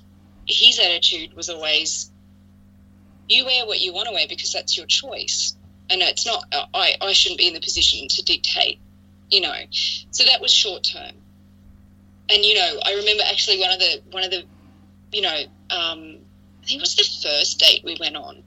his 0.45 0.79
attitude 0.79 1.33
was 1.33 1.49
always, 1.49 2.11
"You 3.29 3.45
wear 3.45 3.65
what 3.65 3.79
you 3.79 3.93
want 3.93 4.07
to 4.07 4.13
wear 4.13 4.27
because 4.27 4.51
that's 4.51 4.75
your 4.75 4.85
choice." 4.85 5.55
And 5.89 6.01
it's 6.01 6.25
not. 6.25 6.43
I 6.73 6.95
I 6.99 7.13
shouldn't 7.13 7.39
be 7.39 7.47
in 7.47 7.53
the 7.53 7.61
position 7.61 8.07
to 8.09 8.23
dictate, 8.23 8.79
you 9.29 9.41
know. 9.41 9.53
So 9.71 10.23
that 10.25 10.41
was 10.41 10.51
short 10.51 10.83
term. 10.83 11.13
And 12.29 12.43
you 12.43 12.55
know, 12.55 12.79
I 12.85 12.93
remember 12.95 13.23
actually 13.29 13.59
one 13.59 13.71
of 13.71 13.79
the 13.79 14.01
one 14.11 14.23
of 14.23 14.31
the, 14.31 14.43
you 15.11 15.21
know, 15.21 15.37
um, 15.69 16.17
I 16.63 16.65
think 16.65 16.79
it 16.79 16.81
was 16.81 16.95
the 16.95 17.27
first 17.27 17.59
date 17.59 17.81
we 17.83 17.97
went 17.99 18.15
on. 18.15 18.43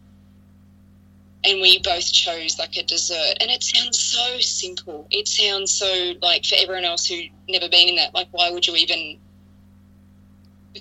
And 1.43 1.63
we 1.63 1.81
both 1.83 2.13
chose 2.13 2.59
like 2.59 2.77
a 2.77 2.83
dessert. 2.83 3.37
And 3.41 3.51
it 3.51 3.63
sounds 3.63 3.99
so 3.99 4.39
simple. 4.41 5.07
It 5.11 5.27
sounds 5.27 5.73
so 5.73 6.13
like 6.21 6.45
for 6.45 6.57
everyone 6.59 6.85
else 6.85 7.07
who 7.07 7.23
never 7.49 7.69
been 7.69 7.89
in 7.89 7.97
that 7.97 8.15
like 8.15 8.29
why 8.31 8.51
would 8.51 8.67
you 8.67 8.75
even 8.77 9.19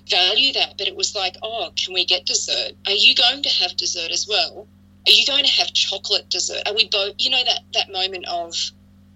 value 0.10 0.54
that? 0.54 0.76
But 0.78 0.88
it 0.88 0.96
was 0.96 1.16
like 1.16 1.38
oh 1.42 1.72
can 1.78 1.94
we 1.94 2.06
get 2.06 2.26
dessert? 2.26 2.74
Are 2.86 2.94
you 2.94 3.16
going 3.16 3.44
to 3.44 3.50
have 3.50 3.78
dessert 3.78 4.12
as 4.12 4.28
well? 4.28 4.68
Are 5.08 5.12
you 5.12 5.26
going 5.26 5.46
to 5.46 5.52
have 5.52 5.72
chocolate 5.72 6.30
dessert? 6.30 6.64
Are 6.68 6.76
we 6.76 6.90
both 6.90 7.14
you 7.18 7.30
know 7.30 7.44
that 7.46 7.62
that 7.74 7.92
moment 7.94 8.26
of 8.28 8.54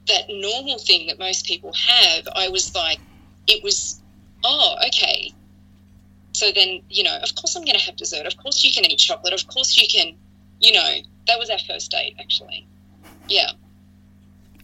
that 0.08 0.24
normal 0.30 0.78
thing 0.80 1.08
that 1.08 1.18
most 1.20 1.46
people 1.46 1.72
have 1.74 2.28
i 2.36 2.50
was 2.50 2.74
like 2.76 3.00
it 3.48 3.64
was 3.64 4.02
oh 4.44 4.76
okay 4.88 5.32
so 6.34 6.52
then 6.54 6.82
you 6.90 7.04
know 7.04 7.18
of 7.22 7.34
course 7.36 7.56
i'm 7.56 7.64
going 7.64 7.78
to 7.78 7.84
have 7.84 7.96
dessert 7.96 8.26
of 8.26 8.36
course 8.38 8.64
you 8.64 8.74
can 8.74 8.84
eat 8.86 9.00
chocolate 9.00 9.34
of 9.34 9.48
course 9.48 9.78
you 9.78 9.88
can 9.88 10.16
you 10.60 10.74
know 10.74 10.96
that 11.28 11.40
was 11.40 11.50
our 11.50 11.60
first 11.60 11.92
date, 11.92 12.16
actually. 12.20 12.68
Yeah. 13.28 13.52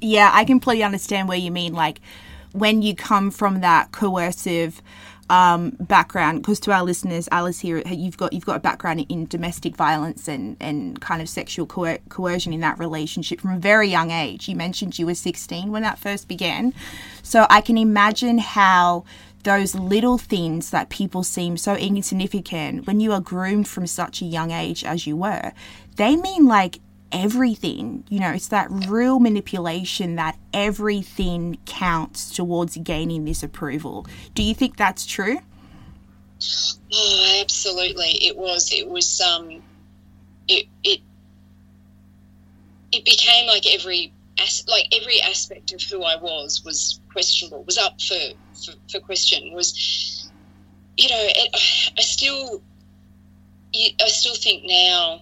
Yeah, 0.01 0.29
I 0.34 0.46
completely 0.46 0.84
understand 0.84 1.27
where 1.27 1.38
you 1.38 1.51
mean. 1.51 1.74
Like, 1.74 2.01
when 2.51 2.81
you 2.81 2.96
come 2.96 3.31
from 3.31 3.62
that 3.62 3.91
coercive 3.91 4.81
um, 5.29 5.71
background, 5.79 6.41
because 6.41 6.59
to 6.62 6.71
our 6.71 6.83
listeners, 6.83 7.29
Alice 7.31 7.59
here, 7.59 7.81
you've 7.86 8.17
got 8.17 8.33
you've 8.33 8.45
got 8.45 8.57
a 8.57 8.59
background 8.59 9.05
in 9.09 9.27
domestic 9.27 9.75
violence 9.75 10.27
and, 10.27 10.57
and 10.59 11.00
kind 11.01 11.21
of 11.21 11.29
sexual 11.29 11.65
coer- 11.65 12.00
coercion 12.09 12.53
in 12.53 12.59
that 12.62 12.79
relationship 12.79 13.41
from 13.41 13.51
a 13.51 13.59
very 13.59 13.88
young 13.88 14.12
age. 14.12 14.48
You 14.48 14.55
mentioned 14.55 14.98
you 14.98 15.05
were 15.05 15.15
16 15.15 15.71
when 15.71 15.83
that 15.83 16.00
first 16.00 16.27
began, 16.27 16.74
so 17.24 17.45
I 17.50 17.62
can 17.62 17.77
imagine 17.77 18.39
how 18.39 19.05
those 19.43 19.74
little 19.75 20.17
things 20.17 20.71
that 20.71 20.89
people 20.89 21.24
seem 21.24 21.57
so 21.57 21.75
insignificant 21.75 22.86
when 22.86 23.00
you 23.00 23.13
are 23.13 23.21
groomed 23.21 23.67
from 23.67 23.88
such 23.88 24.21
a 24.21 24.25
young 24.25 24.51
age 24.51 24.83
as 24.83 25.07
you 25.07 25.15
were, 25.15 25.53
they 25.95 26.15
mean 26.15 26.45
like 26.45 26.79
everything. 27.11 28.03
You 28.09 28.19
know, 28.19 28.31
it's 28.31 28.47
that 28.49 28.67
real 28.69 29.19
manipulation 29.19 30.15
that 30.15 30.37
everything 30.53 31.57
counts 31.65 32.35
towards 32.35 32.77
gaining 32.77 33.25
this 33.25 33.43
approval. 33.43 34.05
Do 34.33 34.43
you 34.43 34.53
think 34.53 34.77
that's 34.77 35.05
true? 35.05 35.39
Oh, 36.93 37.39
absolutely. 37.41 38.25
It 38.25 38.37
was. 38.37 38.71
It 38.71 38.87
was. 38.87 39.21
Um, 39.21 39.61
it 40.47 40.65
it 40.83 41.01
it 42.91 43.05
became 43.05 43.47
like 43.47 43.65
every 43.67 44.13
as, 44.39 44.65
like 44.67 44.85
every 44.99 45.21
aspect 45.21 45.73
of 45.73 45.81
who 45.81 46.03
I 46.03 46.15
was 46.15 46.63
was 46.63 47.01
questionable. 47.11 47.63
Was 47.63 47.77
up 47.77 48.01
for 48.01 48.15
for, 48.53 48.71
for 48.91 48.99
question. 48.99 49.53
Was 49.53 50.31
you 50.97 51.09
know? 51.09 51.19
It, 51.19 51.93
I 51.97 52.01
still. 52.01 52.61
I 53.71 54.07
still 54.07 54.33
think 54.33 54.63
now 54.65 55.21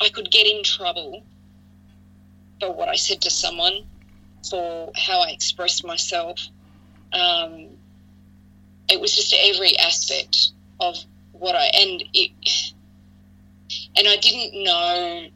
I 0.00 0.08
could 0.08 0.30
get 0.30 0.46
in 0.46 0.62
trouble 0.62 1.22
for 2.60 2.72
what 2.72 2.88
I 2.88 2.96
said 2.96 3.22
to 3.22 3.30
someone, 3.30 3.84
for 4.48 4.92
how 4.96 5.20
I 5.20 5.30
expressed 5.30 5.84
myself. 5.84 6.40
Um, 7.12 7.68
it 8.88 9.00
was 9.00 9.14
just 9.14 9.34
every 9.38 9.78
aspect 9.78 10.52
of 10.80 10.96
what 11.32 11.54
I 11.54 11.70
and 11.74 12.04
it, 12.12 12.30
and 13.96 14.08
I 14.08 14.16
didn't 14.16 14.62
know. 14.62 15.26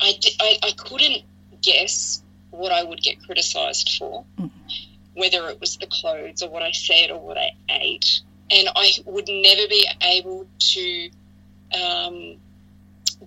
I, 0.00 0.14
I, 0.40 0.58
I 0.64 0.70
couldn't 0.72 1.22
guess 1.62 2.22
what 2.50 2.72
I 2.72 2.82
would 2.82 3.00
get 3.00 3.22
criticised 3.24 3.96
for, 3.98 4.24
mm. 4.38 4.50
whether 5.14 5.48
it 5.48 5.60
was 5.60 5.76
the 5.76 5.86
clothes 5.86 6.42
or 6.42 6.50
what 6.50 6.62
I 6.62 6.72
said 6.72 7.10
or 7.10 7.20
what 7.20 7.38
I 7.38 7.50
ate, 7.68 8.20
and 8.50 8.68
I 8.74 8.92
would 9.06 9.28
never 9.28 9.68
be 9.68 9.88
able 10.02 10.46
to 10.58 11.10
um, 11.74 12.36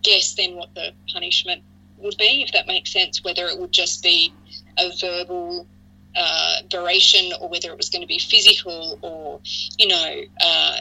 guess 0.01 0.35
then 0.35 0.55
what 0.55 0.73
the 0.75 0.91
punishment 1.11 1.63
would 1.97 2.17
be, 2.17 2.43
if 2.43 2.51
that 2.53 2.67
makes 2.67 2.91
sense, 2.91 3.23
whether 3.23 3.45
it 3.45 3.57
would 3.59 3.71
just 3.71 4.03
be 4.03 4.33
a 4.77 4.91
verbal 4.99 5.67
uh, 6.15 6.55
duration 6.69 7.31
or 7.39 7.49
whether 7.49 7.69
it 7.69 7.77
was 7.77 7.89
going 7.89 8.01
to 8.01 8.07
be 8.07 8.19
physical 8.19 8.99
or, 9.01 9.39
you 9.77 9.87
know, 9.87 10.21
uh, 10.41 10.77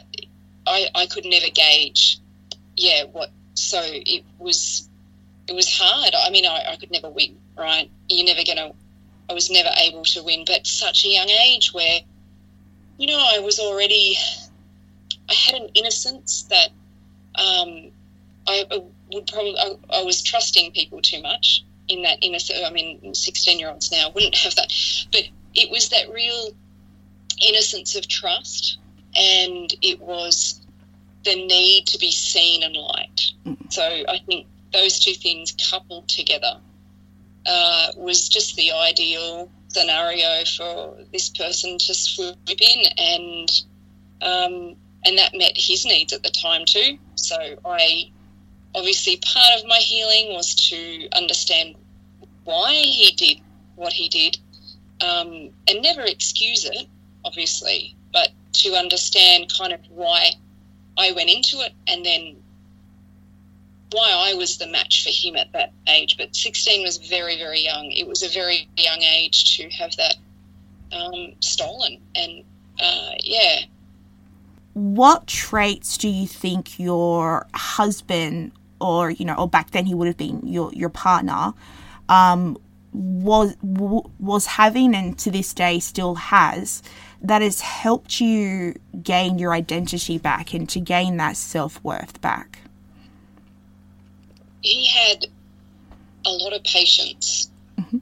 I, 0.66 0.87
I 0.94 1.06
could 1.06 1.25
never 1.25 1.49
gauge, 1.52 2.18
yeah, 2.76 3.04
what, 3.12 3.30
so 3.54 3.80
it 3.83 4.25
was, 4.38 4.88
it 5.47 5.54
was 5.54 5.68
hard. 5.76 6.14
I 6.14 6.30
mean, 6.30 6.47
I, 6.47 6.73
I 6.73 6.76
could 6.76 6.90
never 6.90 7.11
win, 7.11 7.37
right? 7.56 7.90
You're 8.09 8.26
never 8.26 8.44
going 8.44 8.59
to, 8.59 8.73
I 9.28 9.33
was 9.33 9.50
never 9.50 9.71
able 9.76 10.04
to 10.04 10.23
win, 10.23 10.44
but 10.47 10.66
such 10.66 11.04
a 11.04 11.09
young 11.09 11.28
age 11.28 11.73
where, 11.73 12.00
you 12.99 13.06
know, 13.06 13.26
I 13.35 13.40
was 13.40 13.59
already, 13.59 14.16
I 15.28 15.35
had 15.35 15.61
an 15.61 15.68
innocence 15.75 16.44
that 16.44 16.71
um, 17.37 17.91
I, 18.47 18.64
I, 18.71 18.83
would 19.12 19.26
probably 19.26 19.57
I, 19.59 19.76
I, 19.93 20.03
was 20.03 20.23
trusting 20.23 20.73
people 20.73 21.00
too 21.03 21.23
much 21.23 21.64
in 21.88 22.03
that 22.03 22.19
innocent. 22.21 22.61
I 22.64 22.71
mean, 22.71 23.14
sixteen 23.14 23.59
year 23.59 23.71
olds 23.71 23.91
now 23.91 24.11
wouldn't 24.14 24.35
have 24.37 24.55
that, 24.57 24.73
but 25.12 25.23
it 25.55 25.71
was 25.71 25.88
that 25.91 26.12
real 26.12 26.50
innocence 27.47 27.97
of 27.97 28.07
trust, 28.07 28.79
and 29.17 29.75
it 29.83 30.00
was 30.00 30.61
the 31.25 31.35
need 31.35 31.87
to 31.87 31.99
be 31.99 32.11
seen 32.11 32.62
and 32.62 32.76
liked. 32.76 33.33
Mm. 33.47 33.73
So 33.73 33.83
I 33.83 34.21
think 34.26 34.47
those 34.73 34.99
two 34.99 35.14
things 35.14 35.55
coupled 35.71 36.09
together 36.09 36.59
uh, 37.47 37.87
was 37.97 38.29
just 38.29 38.57
the 38.57 38.73
ideal 38.73 39.50
scenario 39.69 40.45
for 40.57 40.97
this 41.12 41.31
person 41.31 41.79
to 41.79 41.95
swoop 41.95 42.37
in 42.49 42.83
and 42.97 43.62
um, 44.23 44.76
and 45.05 45.19
that 45.19 45.35
met 45.35 45.53
his 45.55 45.85
needs 45.85 46.13
at 46.13 46.23
the 46.23 46.31
time 46.31 46.65
too. 46.65 46.99
So 47.17 47.37
I 47.65 48.11
obviously 48.75 49.19
part 49.19 49.61
of 49.61 49.67
my 49.67 49.77
healing 49.77 50.35
was 50.35 50.55
to 50.71 51.09
understand 51.17 51.77
why 52.45 52.73
he 52.73 53.13
did 53.13 53.41
what 53.77 53.93
he 53.93 54.09
did, 54.09 54.39
um, 55.01 55.51
and 55.69 55.83
never 55.83 56.03
excuse 56.03 56.65
it, 56.65 56.87
obviously, 57.25 57.95
but 58.13 58.29
to 58.53 58.75
understand 58.75 59.53
kind 59.57 59.73
of 59.73 59.81
why 59.91 60.31
I 60.97 61.13
went 61.13 61.31
into 61.31 61.61
it, 61.61 61.73
and 61.89 62.05
then 62.05 62.37
why 63.91 64.31
I 64.31 64.35
was 64.35 64.59
the 64.59 64.69
match 64.69 65.03
for 65.03 65.11
him 65.11 65.37
at 65.37 65.53
that 65.53 65.73
age. 65.89 66.17
But 66.17 66.37
16 66.37 66.83
was 66.83 66.99
very, 66.99 67.37
very 67.37 67.61
young. 67.61 67.91
It 67.91 68.07
was 68.07 68.23
a 68.23 68.29
very 68.29 68.69
young 68.77 69.03
age 69.03 69.57
to 69.57 69.69
have 69.71 69.97
that 69.97 70.17
um, 70.93 71.33
stolen, 71.41 72.01
and 72.15 72.45
uh, 72.81 73.11
yeah, 73.21 73.61
what 74.75 75.28
traits 75.28 75.97
do 75.97 76.09
you 76.09 76.26
think 76.26 76.78
your 76.78 77.47
husband 77.54 78.52
or 78.81 79.11
you 79.11 79.25
know 79.25 79.35
or 79.35 79.49
back 79.49 79.71
then 79.71 79.87
he 79.87 79.95
would 79.95 80.09
have 80.09 80.16
been 80.16 80.40
your 80.47 80.73
your 80.73 80.88
partner 80.88 81.54
um, 82.09 82.59
was 82.93 83.57
was 83.62 84.47
having 84.47 84.95
and 84.95 85.19
to 85.19 85.31
this 85.31 85.54
day 85.54 85.78
still 85.78 86.16
has 86.16 86.83
that 87.23 87.40
has 87.40 87.61
helped 87.61 88.21
you 88.21 88.75
gain 89.02 89.38
your 89.38 89.54
identity 89.54 90.19
back 90.19 90.52
and 90.52 90.69
to 90.69 90.81
gain 90.81 91.16
that 91.16 91.37
self-worth 91.37 92.21
back 92.21 92.59
he 94.61 94.87
had 94.87 95.26
a 96.26 96.31
lot 96.31 96.52
of 96.52 96.62
patience 96.64 97.49
mm-hmm. 97.78 97.99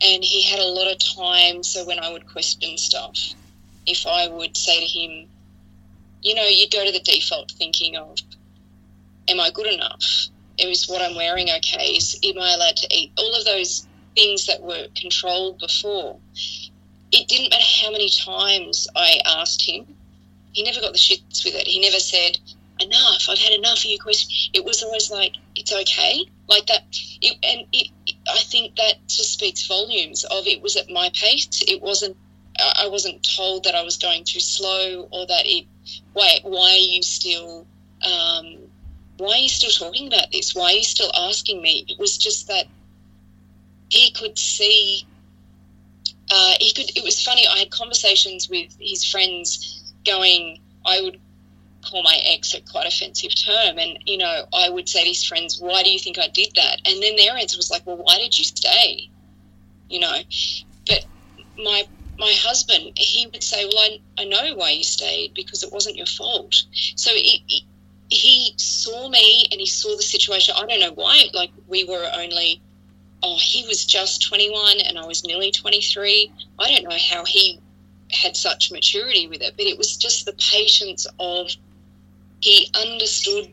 and 0.00 0.24
he 0.24 0.42
had 0.42 0.58
a 0.58 0.64
lot 0.64 0.90
of 0.90 0.98
time 0.98 1.62
so 1.62 1.84
when 1.86 1.98
i 1.98 2.10
would 2.10 2.26
question 2.26 2.78
stuff 2.78 3.34
if 3.86 4.06
i 4.06 4.26
would 4.26 4.56
say 4.56 4.80
to 4.80 4.86
him 4.86 5.28
you 6.26 6.34
know, 6.34 6.42
you 6.42 6.68
go 6.68 6.84
to 6.84 6.90
the 6.90 6.98
default 6.98 7.52
thinking 7.52 7.96
of, 7.96 8.18
am 9.28 9.38
I 9.38 9.50
good 9.50 9.68
enough? 9.68 10.26
Is 10.58 10.88
what 10.88 11.00
I'm 11.00 11.14
wearing 11.14 11.48
okay? 11.50 11.94
Is 11.94 12.18
am 12.24 12.40
I 12.40 12.52
allowed 12.52 12.76
to 12.78 12.88
eat? 12.90 13.12
All 13.16 13.32
of 13.36 13.44
those 13.44 13.86
things 14.16 14.46
that 14.46 14.60
were 14.60 14.88
controlled 14.96 15.60
before. 15.60 16.18
It 17.12 17.28
didn't 17.28 17.50
matter 17.50 17.62
how 17.80 17.92
many 17.92 18.08
times 18.08 18.88
I 18.96 19.20
asked 19.24 19.62
him, 19.62 19.86
he 20.52 20.64
never 20.64 20.80
got 20.80 20.94
the 20.94 20.98
shits 20.98 21.44
with 21.44 21.54
it. 21.54 21.68
He 21.68 21.78
never 21.78 22.00
said, 22.00 22.38
enough, 22.80 23.28
I've 23.28 23.38
had 23.38 23.52
enough 23.52 23.78
of 23.78 23.84
your 23.84 23.98
question. 23.98 24.50
It 24.52 24.64
was 24.64 24.82
always 24.82 25.10
like, 25.10 25.34
it's 25.54 25.72
okay. 25.72 26.24
Like 26.48 26.66
that. 26.66 26.82
It, 27.22 27.36
and 27.44 27.68
it, 27.72 27.88
I 28.28 28.38
think 28.38 28.74
that 28.76 28.94
just 29.06 29.34
speaks 29.34 29.64
volumes 29.68 30.24
of 30.24 30.48
it 30.48 30.60
was 30.60 30.74
at 30.74 30.90
my 30.90 31.08
pace. 31.14 31.62
It 31.68 31.80
wasn't, 31.80 32.16
I 32.58 32.88
wasn't 32.88 33.24
told 33.36 33.64
that 33.64 33.76
I 33.76 33.82
was 33.82 33.98
going 33.98 34.24
too 34.24 34.40
slow 34.40 35.06
or 35.12 35.26
that 35.26 35.42
it, 35.44 35.66
wait, 36.14 36.40
why 36.42 36.72
are 36.72 36.76
you 36.76 37.02
still, 37.02 37.66
um, 38.02 38.56
why 39.18 39.32
are 39.32 39.38
you 39.38 39.48
still 39.48 39.70
talking 39.70 40.08
about 40.08 40.30
this? 40.32 40.54
Why 40.54 40.72
are 40.72 40.76
you 40.76 40.84
still 40.84 41.10
asking 41.14 41.62
me? 41.62 41.84
It 41.88 41.98
was 41.98 42.18
just 42.18 42.48
that 42.48 42.66
he 43.88 44.10
could 44.10 44.38
see. 44.38 45.06
Uh, 46.30 46.54
he 46.60 46.72
could. 46.72 46.96
It 46.96 47.04
was 47.04 47.22
funny. 47.22 47.46
I 47.46 47.58
had 47.58 47.70
conversations 47.70 48.48
with 48.48 48.76
his 48.80 49.04
friends, 49.04 49.94
going. 50.04 50.60
I 50.84 51.00
would 51.00 51.20
call 51.88 52.02
my 52.02 52.18
ex 52.24 52.54
a 52.54 52.60
quite 52.60 52.86
offensive 52.86 53.32
term, 53.44 53.78
and 53.78 53.98
you 54.06 54.18
know, 54.18 54.46
I 54.52 54.68
would 54.68 54.88
say 54.88 55.02
to 55.02 55.08
his 55.08 55.24
friends, 55.24 55.58
"Why 55.60 55.82
do 55.82 55.90
you 55.90 55.98
think 55.98 56.18
I 56.18 56.28
did 56.28 56.52
that?" 56.56 56.80
And 56.84 57.02
then 57.02 57.16
their 57.16 57.36
answer 57.36 57.56
was 57.56 57.70
like, 57.70 57.86
"Well, 57.86 57.96
why 57.96 58.18
did 58.18 58.36
you 58.36 58.44
stay?" 58.44 59.08
You 59.88 60.00
know, 60.00 60.18
but 60.86 61.06
my 61.56 61.86
my 62.18 62.32
husband, 62.32 62.92
he 62.96 63.26
would 63.26 63.42
say, 63.42 63.66
"Well, 63.66 63.78
I, 63.78 64.00
I 64.18 64.24
know 64.24 64.54
why 64.54 64.70
you 64.70 64.84
stayed 64.84 65.34
because 65.34 65.62
it 65.62 65.72
wasn't 65.72 65.96
your 65.96 66.06
fault." 66.06 66.54
So 66.96 67.10
it, 67.12 67.42
it, 67.48 67.62
he 68.08 68.54
saw 68.56 69.08
me 69.08 69.46
and 69.50 69.60
he 69.60 69.66
saw 69.66 69.96
the 69.96 70.02
situation. 70.02 70.54
I 70.56 70.66
don't 70.66 70.80
know 70.80 70.92
why. 70.92 71.24
Like 71.34 71.50
we 71.66 71.84
were 71.84 72.08
only, 72.14 72.60
oh, 73.22 73.36
he 73.40 73.66
was 73.66 73.84
just 73.84 74.26
21 74.28 74.80
and 74.80 74.98
I 74.98 75.06
was 75.06 75.24
nearly 75.24 75.50
23. 75.50 76.32
I 76.58 76.70
don't 76.70 76.84
know 76.84 76.96
how 76.96 77.24
he 77.24 77.60
had 78.12 78.36
such 78.36 78.70
maturity 78.70 79.26
with 79.26 79.42
it, 79.42 79.54
but 79.56 79.66
it 79.66 79.76
was 79.76 79.96
just 79.96 80.26
the 80.26 80.34
patience 80.34 81.06
of 81.18 81.50
he 82.40 82.70
understood 82.74 83.50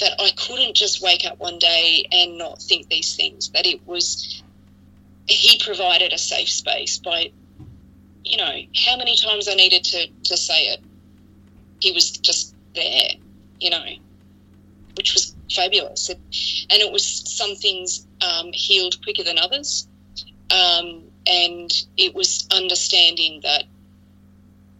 that 0.00 0.20
I 0.20 0.30
couldn't 0.36 0.74
just 0.74 1.02
wake 1.02 1.24
up 1.24 1.38
one 1.38 1.58
day 1.58 2.06
and 2.10 2.38
not 2.38 2.60
think 2.60 2.88
these 2.88 3.14
things. 3.16 3.50
That 3.50 3.66
it 3.66 3.86
was 3.86 4.42
he 5.28 5.58
provided 5.58 6.12
a 6.12 6.18
safe 6.18 6.48
space 6.48 6.98
by, 6.98 7.30
you 8.28 8.36
know, 8.36 8.52
how 8.86 8.96
many 8.96 9.16
times 9.16 9.48
I 9.48 9.54
needed 9.54 9.84
to 9.84 10.06
to 10.24 10.36
say 10.36 10.68
it. 10.68 10.80
He 11.80 11.92
was 11.92 12.10
just 12.10 12.54
there 12.74 13.10
you 13.60 13.70
know, 13.70 13.84
which 14.96 15.14
was 15.14 15.34
fabulous. 15.52 16.10
It, 16.10 16.18
and 16.70 16.80
it 16.80 16.92
was 16.92 17.04
some 17.04 17.54
things 17.56 18.06
um, 18.20 18.50
healed 18.52 19.02
quicker 19.02 19.22
than 19.22 19.38
others. 19.38 19.88
Um, 20.50 21.04
and 21.26 21.70
it 21.96 22.14
was 22.14 22.46
understanding 22.54 23.40
that 23.42 23.64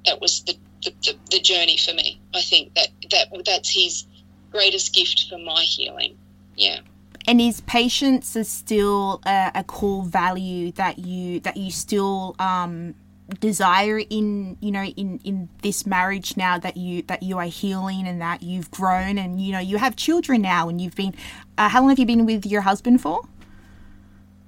that 0.07 0.21
was 0.21 0.43
the, 0.45 0.57
the, 0.85 0.95
the, 1.05 1.19
the, 1.33 1.41
journey 1.41 1.77
for 1.77 1.93
me. 1.93 2.19
I 2.35 2.41
think 2.41 2.75
that, 2.75 2.89
that 3.11 3.45
that's 3.45 3.69
his 3.69 4.07
greatest 4.51 4.95
gift 4.95 5.27
for 5.29 5.39
my 5.39 5.63
healing. 5.63 6.17
Yeah. 6.57 6.81
And 7.27 7.41
is 7.43 7.61
patience 7.63 8.35
is 8.35 8.49
still 8.49 9.21
a, 9.27 9.51
a 9.57 9.65
core 9.65 10.05
value 10.05 10.73
that 10.73 10.99
you 10.99 11.41
that 11.41 11.59
you 11.59 11.71
still 11.71 12.35
um, 12.39 12.95
desire 13.41 14.01
in 14.11 14.57
you 14.61 14.71
know 14.71 14.85
in 14.85 15.21
in 15.23 15.49
this 15.63 15.87
marriage 15.87 16.37
now 16.37 16.59
that 16.59 16.77
you 16.77 17.03
that 17.03 17.23
you 17.23 17.39
are 17.39 17.45
healing 17.45 18.07
and 18.09 18.21
that 18.21 18.43
you've 18.43 18.71
grown 18.71 19.19
and 19.19 19.41
you 19.41 19.53
know 19.53 19.59
you 19.59 19.77
have 19.77 19.97
children 19.97 20.41
now 20.41 20.69
and 20.69 20.81
you've 20.81 20.95
been 20.95 21.15
uh, 21.59 21.69
how 21.69 21.81
long 21.81 21.91
have 21.91 21.99
you 21.99 22.07
been 22.07 22.25
with 22.25 22.47
your 22.47 22.63
husband 22.63 23.01
for? 23.01 23.21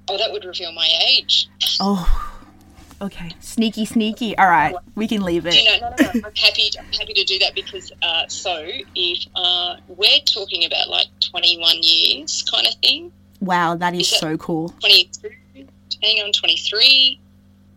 Oh 0.09 0.17
that 0.17 0.33
would 0.33 0.45
reveal 0.45 0.73
my 0.73 0.89
age. 1.09 1.49
Oh 1.79 2.41
okay. 3.03 3.31
Sneaky 3.41 3.85
sneaky. 3.85 4.37
All 4.39 4.49
right. 4.49 4.75
We 4.95 5.07
can 5.07 5.23
leave 5.23 5.47
it. 5.47 5.57
You 5.57 5.65
know, 5.65 5.91
no, 5.91 5.97
no, 6.01 6.13
no. 6.15 6.21
i'm 6.27 6.35
happy 6.35 6.71
i'm 6.79 6.93
happy 6.93 7.13
to 7.13 7.25
do 7.25 7.39
that 7.41 7.55
because 7.55 7.93
uh, 8.03 8.27
so 8.29 8.67
if 8.95 9.27
uh, 9.35 9.77
we're 9.89 10.21
talking 10.25 10.65
about 10.65 10.89
like 10.89 11.07
21 11.21 11.77
years 11.83 12.43
kind 12.51 12.67
of 12.67 12.75
thing. 12.77 13.13
Wow 13.41 13.77
that 13.77 13.95
is, 13.95 14.11
is 14.13 14.19
so 14.19 14.39
cool. 14.39 14.71
22 14.81 15.37
hang 16.03 16.23
on 16.23 16.33
23 16.33 17.21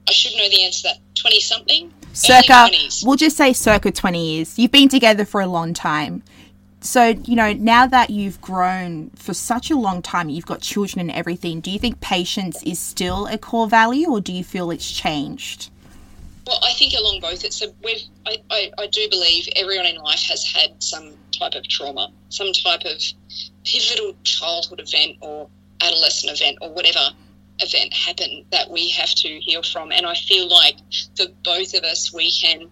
I 0.08 0.12
should 0.12 0.36
know 0.38 0.50
the 0.50 0.64
answer 0.64 0.90
to 0.90 0.96
that. 0.96 1.16
20 1.16 1.40
something? 1.40 1.94
Circa, 2.14 2.70
we'll 3.04 3.16
just 3.16 3.38
say 3.38 3.54
circa 3.54 3.92
20 3.92 4.36
years. 4.36 4.60
You've 4.60 4.72
been 4.72 4.90
together 4.90 5.26
for 5.26 5.42
a 5.42 5.48
long 5.48 5.74
time. 5.74 6.22
So, 6.82 7.06
you 7.06 7.36
know, 7.36 7.54
now 7.54 7.88
that 7.88 8.10
you've 8.10 8.42
grown 8.42 9.10
for 9.12 9.34
such 9.34 9.72
a 9.72 9.76
long 9.76 10.02
time, 10.02 10.30
you've 10.30 10.46
got 10.46 10.62
children 10.62 11.00
and 11.00 11.18
everything, 11.18 11.62
do 11.62 11.72
you 11.72 11.80
think 11.80 12.02
patience 12.02 12.62
is 12.64 12.78
still 12.78 13.26
a 13.28 13.38
core 13.38 13.68
value 13.68 14.10
or 14.10 14.20
do 14.20 14.34
you 14.34 14.44
feel 14.44 14.70
it's 14.70 14.92
changed? 14.92 15.70
Well, 16.46 16.60
I 16.62 16.74
think 16.74 16.94
along 16.94 17.22
both. 17.22 17.46
It's 17.46 17.62
a, 17.62 17.74
we've, 17.84 18.04
I, 18.26 18.36
I, 18.52 18.72
I 18.78 18.88
do 18.88 19.08
believe 19.10 19.48
everyone 19.56 19.86
in 19.86 19.96
life 19.96 20.24
has 20.28 20.44
had 20.44 20.84
some 20.84 21.14
type 21.32 21.54
of 21.56 21.66
trauma, 21.70 22.12
some 22.28 22.52
type 22.52 22.82
of 22.84 23.02
pivotal 23.64 24.14
childhood 24.24 24.82
event 24.82 25.18
or 25.22 25.50
adolescent 25.80 26.38
event 26.38 26.58
or 26.62 26.70
whatever 26.74 27.00
event 27.60 27.94
happen 27.94 28.46
that 28.52 28.70
we 28.70 28.90
have 28.90 29.10
to 29.10 29.28
heal 29.40 29.64
from. 29.64 29.92
And 29.92 30.06
I 30.06 30.16
feel 30.16 30.48
like 30.50 30.78
for 31.16 31.26
both 31.44 31.74
of 31.74 31.84
us, 31.84 32.14
we 32.14 32.32
can, 32.32 32.70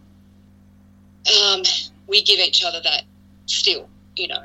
um, 1.42 1.64
we 2.08 2.24
give 2.24 2.40
each 2.40 2.64
other 2.64 2.80
that 2.84 3.04
still, 3.46 3.90
you 4.16 4.28
know. 4.28 4.44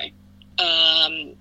Um, 0.58 1.34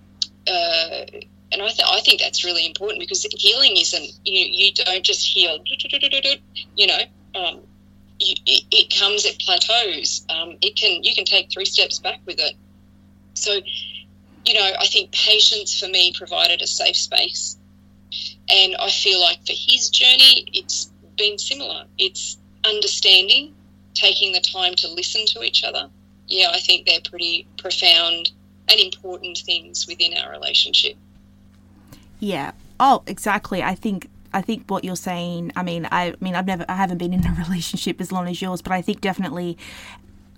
uh, 0.47 1.05
and 1.51 1.62
I, 1.62 1.67
th- 1.67 1.88
I 1.88 2.01
think 2.01 2.21
that's 2.21 2.43
really 2.43 2.65
important 2.65 2.99
because 2.99 3.25
healing 3.31 3.77
isn't, 3.77 4.12
you, 4.25 4.45
you 4.45 4.73
don't 4.73 5.03
just 5.03 5.25
heal, 5.25 5.60
you 6.75 6.88
know, 6.88 6.99
um, 7.36 7.60
you, 8.19 8.36
it, 8.45 8.63
it, 8.71 8.99
comes 8.99 9.25
at 9.25 9.39
plateaus. 9.39 10.25
Um, 10.29 10.58
it 10.62 10.75
can, 10.75 11.03
you 11.03 11.13
can 11.13 11.25
take 11.25 11.51
three 11.51 11.65
steps 11.65 11.99
back 11.99 12.19
with 12.25 12.39
it. 12.39 12.55
So, 13.34 13.53
you 14.45 14.53
know, 14.53 14.71
I 14.79 14.88
think 14.88 15.12
patience 15.12 15.79
for 15.79 15.88
me 15.88 16.13
provided 16.13 16.62
a 16.62 16.67
safe 16.67 16.95
space 16.95 17.58
and 18.49 18.75
I 18.79 18.89
feel 18.89 19.19
like 19.19 19.45
for 19.45 19.53
his 19.53 19.89
journey, 19.89 20.45
it's 20.53 20.91
been 21.17 21.38
similar. 21.38 21.86
It's 21.97 22.38
understanding, 22.63 23.53
taking 23.93 24.34
the 24.34 24.41
time 24.41 24.75
to 24.75 24.88
listen 24.88 25.25
to 25.27 25.43
each 25.43 25.63
other. 25.63 25.89
Yeah, 26.27 26.49
I 26.51 26.60
think 26.60 26.86
they're 26.86 27.01
pretty 27.01 27.47
profound 27.58 28.31
and 28.69 28.79
important 28.79 29.38
things 29.38 29.88
within 29.88 30.17
our 30.17 30.31
relationship. 30.31 30.95
Yeah. 32.19 32.51
Oh, 32.79 33.03
exactly. 33.08 33.63
I 33.63 33.75
think 33.75 34.10
I 34.34 34.41
think 34.41 34.65
what 34.67 34.84
you're 34.84 34.97
saying. 34.97 35.53
I 35.55 35.63
mean, 35.63 35.88
I, 35.91 36.13
mean, 36.19 36.36
I've 36.36 36.45
never, 36.45 36.65
I 36.67 36.75
haven't 36.75 36.97
been 36.97 37.13
in 37.13 37.25
a 37.25 37.31
relationship 37.47 38.01
as 38.01 38.12
long 38.12 38.27
as 38.27 38.41
yours, 38.41 38.62
but 38.62 38.73
I 38.73 38.81
think 38.81 38.99
definitely 38.99 39.58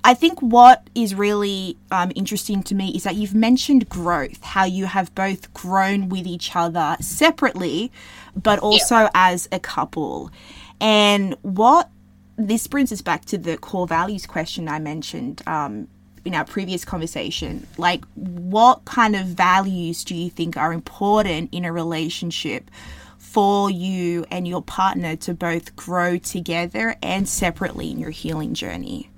I 0.07 0.13
think 0.13 0.41
what 0.41 0.89
is 0.95 1.13
really 1.13 1.75
um, 1.91 2.13
interesting 2.15 2.63
to 2.63 2.75
me 2.75 2.91
is 2.95 3.03
that 3.03 3.15
you've 3.15 3.35
mentioned 3.35 3.89
growth, 3.89 4.41
how 4.41 4.63
you 4.63 4.85
have 4.85 5.13
both 5.13 5.53
grown 5.53 6.07
with 6.07 6.25
each 6.25 6.55
other 6.55 6.95
separately, 7.01 7.91
but 8.33 8.57
also 8.59 8.95
yeah. 8.95 9.09
as 9.13 9.49
a 9.51 9.59
couple. 9.59 10.31
And 10.79 11.35
what 11.41 11.89
this 12.37 12.67
brings 12.67 12.93
us 12.93 13.01
back 13.01 13.25
to 13.25 13.37
the 13.37 13.57
core 13.57 13.85
values 13.85 14.25
question 14.25 14.69
I 14.69 14.79
mentioned 14.79 15.41
um, 15.45 15.89
in 16.23 16.33
our 16.33 16.45
previous 16.45 16.85
conversation. 16.85 17.67
Like, 17.77 18.05
what 18.15 18.85
kind 18.85 19.13
of 19.13 19.25
values 19.25 20.05
do 20.05 20.15
you 20.15 20.29
think 20.29 20.55
are 20.55 20.71
important 20.71 21.49
in 21.51 21.65
a 21.65 21.73
relationship? 21.73 22.71
for 23.17 23.69
you 23.69 24.25
and 24.31 24.47
your 24.47 24.61
partner 24.61 25.15
to 25.15 25.33
both 25.33 25.75
grow 25.75 26.17
together 26.17 26.95
and 27.03 27.27
separately 27.27 27.91
in 27.91 27.99
your 27.99 28.09
healing 28.09 28.53
journey? 28.53 29.09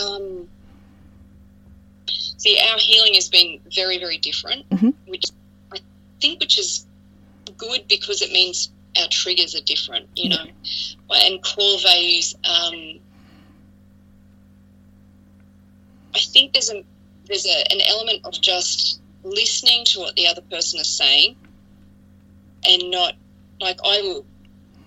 Um, 0.00 0.48
see, 2.06 2.58
our 2.58 2.78
healing 2.78 3.14
has 3.14 3.28
been 3.28 3.60
very, 3.74 3.98
very 3.98 4.18
different, 4.18 4.68
mm-hmm. 4.70 4.90
which 5.06 5.24
I 5.72 5.78
think 6.20 6.40
which 6.40 6.58
is 6.58 6.86
good 7.56 7.86
because 7.88 8.22
it 8.22 8.32
means 8.32 8.70
our 8.96 9.08
triggers 9.08 9.54
are 9.54 9.62
different, 9.62 10.08
you 10.14 10.30
know, 10.30 10.44
and 11.10 11.42
core 11.42 11.78
values. 11.82 12.34
Um, 12.44 13.00
I 16.14 16.20
think 16.20 16.52
there's 16.52 16.70
a 16.70 16.84
there's 17.26 17.46
a, 17.46 17.72
an 17.72 17.80
element 17.86 18.20
of 18.24 18.40
just 18.40 19.00
listening 19.22 19.84
to 19.84 20.00
what 20.00 20.14
the 20.16 20.26
other 20.26 20.40
person 20.42 20.80
is 20.80 20.88
saying, 20.88 21.36
and 22.66 22.90
not 22.90 23.14
like 23.60 23.78
I 23.84 24.00
will 24.02 24.24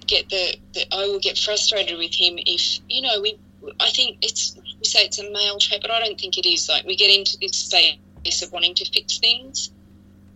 get 0.07 0.29
the, 0.29 0.57
the 0.73 0.93
I 0.93 1.07
will 1.07 1.19
get 1.19 1.37
frustrated 1.37 1.97
with 1.97 2.13
him 2.13 2.35
if 2.37 2.79
you 2.89 3.01
know 3.01 3.21
we 3.21 3.37
I 3.79 3.89
think 3.89 4.17
it's 4.21 4.55
we 4.81 4.85
say 4.85 5.05
it's 5.05 5.19
a 5.19 5.31
male 5.31 5.59
trait, 5.59 5.81
but 5.81 5.91
I 5.91 5.99
don't 5.99 6.19
think 6.19 6.37
it 6.37 6.47
is. 6.47 6.67
Like 6.67 6.85
we 6.85 6.95
get 6.95 7.15
into 7.15 7.37
this 7.39 7.55
space 7.55 8.41
of 8.41 8.51
wanting 8.51 8.73
to 8.75 8.85
fix 8.91 9.19
things. 9.19 9.71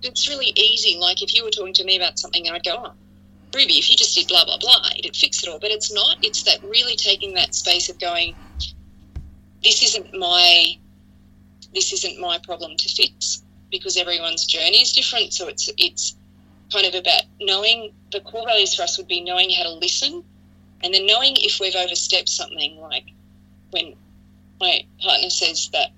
It's 0.03 0.29
really 0.29 0.53
easy. 0.55 0.97
Like 0.99 1.23
if 1.23 1.33
you 1.33 1.43
were 1.43 1.49
talking 1.49 1.73
to 1.73 1.83
me 1.83 1.97
about 1.97 2.19
something, 2.19 2.47
I'd 2.49 2.63
go, 2.63 2.75
"Oh, 2.77 2.93
Ruby, 3.53 3.79
if 3.79 3.89
you 3.89 3.97
just 3.97 4.15
did 4.15 4.27
blah 4.27 4.45
blah 4.45 4.59
blah, 4.59 4.89
it'd 4.97 5.15
fix 5.15 5.43
it 5.43 5.49
all." 5.49 5.59
But 5.59 5.71
it's 5.71 5.91
not. 5.91 6.17
It's 6.21 6.43
that 6.43 6.63
really 6.63 6.95
taking 6.95 7.33
that 7.33 7.55
space 7.55 7.89
of 7.89 7.99
going, 7.99 8.35
"This 9.63 9.81
isn't 9.81 10.13
my, 10.13 10.77
this 11.73 11.91
isn't 11.91 12.19
my 12.19 12.37
problem 12.37 12.77
to 12.77 12.87
fix," 12.87 13.41
because 13.71 13.97
everyone's 13.97 14.45
journey 14.45 14.81
is 14.81 14.93
different. 14.93 15.33
So 15.33 15.47
it's 15.47 15.71
it's 15.77 16.15
kind 16.71 16.85
of 16.85 16.93
about 16.93 17.23
knowing 17.41 17.93
the 18.11 18.19
core 18.21 18.45
values 18.45 18.75
for 18.75 18.83
us 18.83 18.97
would 18.97 19.07
be 19.07 19.21
knowing 19.21 19.49
how 19.49 19.63
to 19.63 19.71
listen 19.71 20.23
and 20.83 20.93
then 20.93 21.05
knowing 21.05 21.35
if 21.37 21.59
we've 21.59 21.75
overstepped 21.75 22.29
something 22.29 22.79
like 22.79 23.05
when 23.71 23.95
my 24.59 24.85
partner 25.01 25.29
says 25.29 25.69
that 25.73 25.91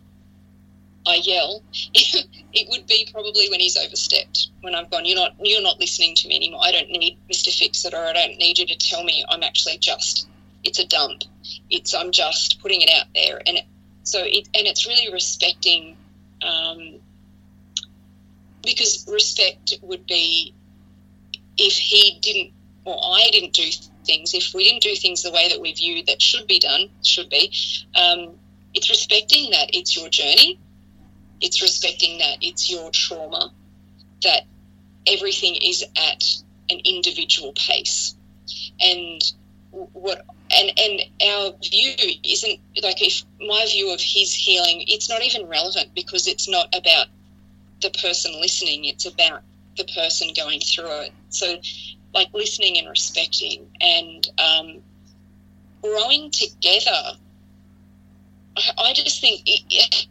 I 1.06 1.16
yell, 1.24 1.64
it 1.94 2.68
would 2.70 2.86
be 2.86 3.08
probably 3.12 3.50
when 3.50 3.60
he's 3.60 3.78
overstepped. 3.78 4.50
When 4.62 4.76
I've 4.76 4.92
gone, 4.92 5.06
you're 5.06 5.16
not 5.16 5.36
you're 5.42 5.62
not 5.62 5.80
listening 5.80 6.16
to 6.16 6.28
me 6.28 6.36
anymore. 6.36 6.62
I 6.64 6.72
don't 6.72 6.90
need 6.90 7.18
Mr. 7.32 7.58
Fix 7.58 7.86
It, 7.86 7.94
or 7.94 8.04
I 8.04 8.14
don't 8.14 8.38
need 8.38 8.58
you 8.58 8.66
to 8.66 8.78
tell 8.78 9.04
me 9.04 9.24
I'm 9.30 9.44
actually 9.44 9.78
just. 9.78 10.28
It's 10.64 10.80
a 10.80 10.88
dump. 10.88 11.24
It's 11.70 11.94
I'm 11.94 12.12
just 12.12 12.60
putting 12.62 12.82
it 12.82 12.90
out 12.90 13.08
there, 13.16 13.42
and 13.46 13.58
it, 13.58 13.66
so 14.04 14.20
it 14.22 14.50
and 14.54 14.68
it's 14.68 14.86
really 14.86 15.12
respecting, 15.14 15.96
um, 16.42 16.96
because 18.64 19.08
respect 19.10 19.76
would 19.82 20.06
be 20.08 20.54
if 21.58 21.74
he 21.74 22.20
didn't 22.22 22.52
or 22.84 22.98
I 22.98 23.30
didn't 23.32 23.54
do 23.54 23.70
things, 24.06 24.34
if 24.34 24.54
we 24.54 24.64
didn't 24.64 24.82
do 24.82 24.96
things 24.96 25.24
the 25.24 25.32
way 25.32 25.50
that 25.50 25.60
we 25.60 25.74
view 25.74 26.04
that 26.06 26.22
should 26.22 26.48
be 26.48 26.60
done, 26.60 26.90
should 27.04 27.30
be, 27.30 27.52
um, 27.96 28.32
it's 28.74 28.90
respecting 28.90 29.52
that 29.52 29.70
it's 29.74 29.96
your 29.96 30.10
journey 30.10 30.60
it's 31.42 31.62
respecting 31.62 32.20
that 32.20 32.38
it's 32.42 32.70
your 32.70 32.90
trauma, 32.92 33.52
that 34.24 34.42
everything 35.06 35.56
is 35.56 35.84
at 35.96 36.24
an 36.70 36.80
individual 36.84 37.54
pace. 37.56 38.16
And 38.80 39.22
what 39.72 40.26
and 40.50 40.72
and 40.80 41.02
our 41.30 41.54
view 41.64 41.94
isn't 42.24 42.60
like 42.82 43.02
if 43.02 43.24
my 43.40 43.66
view 43.70 43.94
of 43.94 44.00
his 44.00 44.34
healing 44.34 44.86
it's 44.88 45.10
not 45.10 45.22
even 45.22 45.46
relevant 45.48 45.90
because 45.94 46.26
it's 46.26 46.48
not 46.48 46.74
about 46.74 47.08
the 47.82 47.90
person 48.02 48.32
listening 48.40 48.86
it's 48.86 49.06
about 49.06 49.42
the 49.76 49.84
person 49.94 50.30
going 50.36 50.62
through 50.62 51.02
it 51.02 51.12
so 51.30 51.58
like 52.14 52.30
listening 52.34 52.78
and 52.80 52.90
respecting 52.90 53.68
and 53.82 54.28
um, 54.40 54.82
growing 55.82 56.32
together 56.32 57.18
I, 58.78 58.94
just 58.94 59.22
think 59.22 59.42
it, 59.46 60.08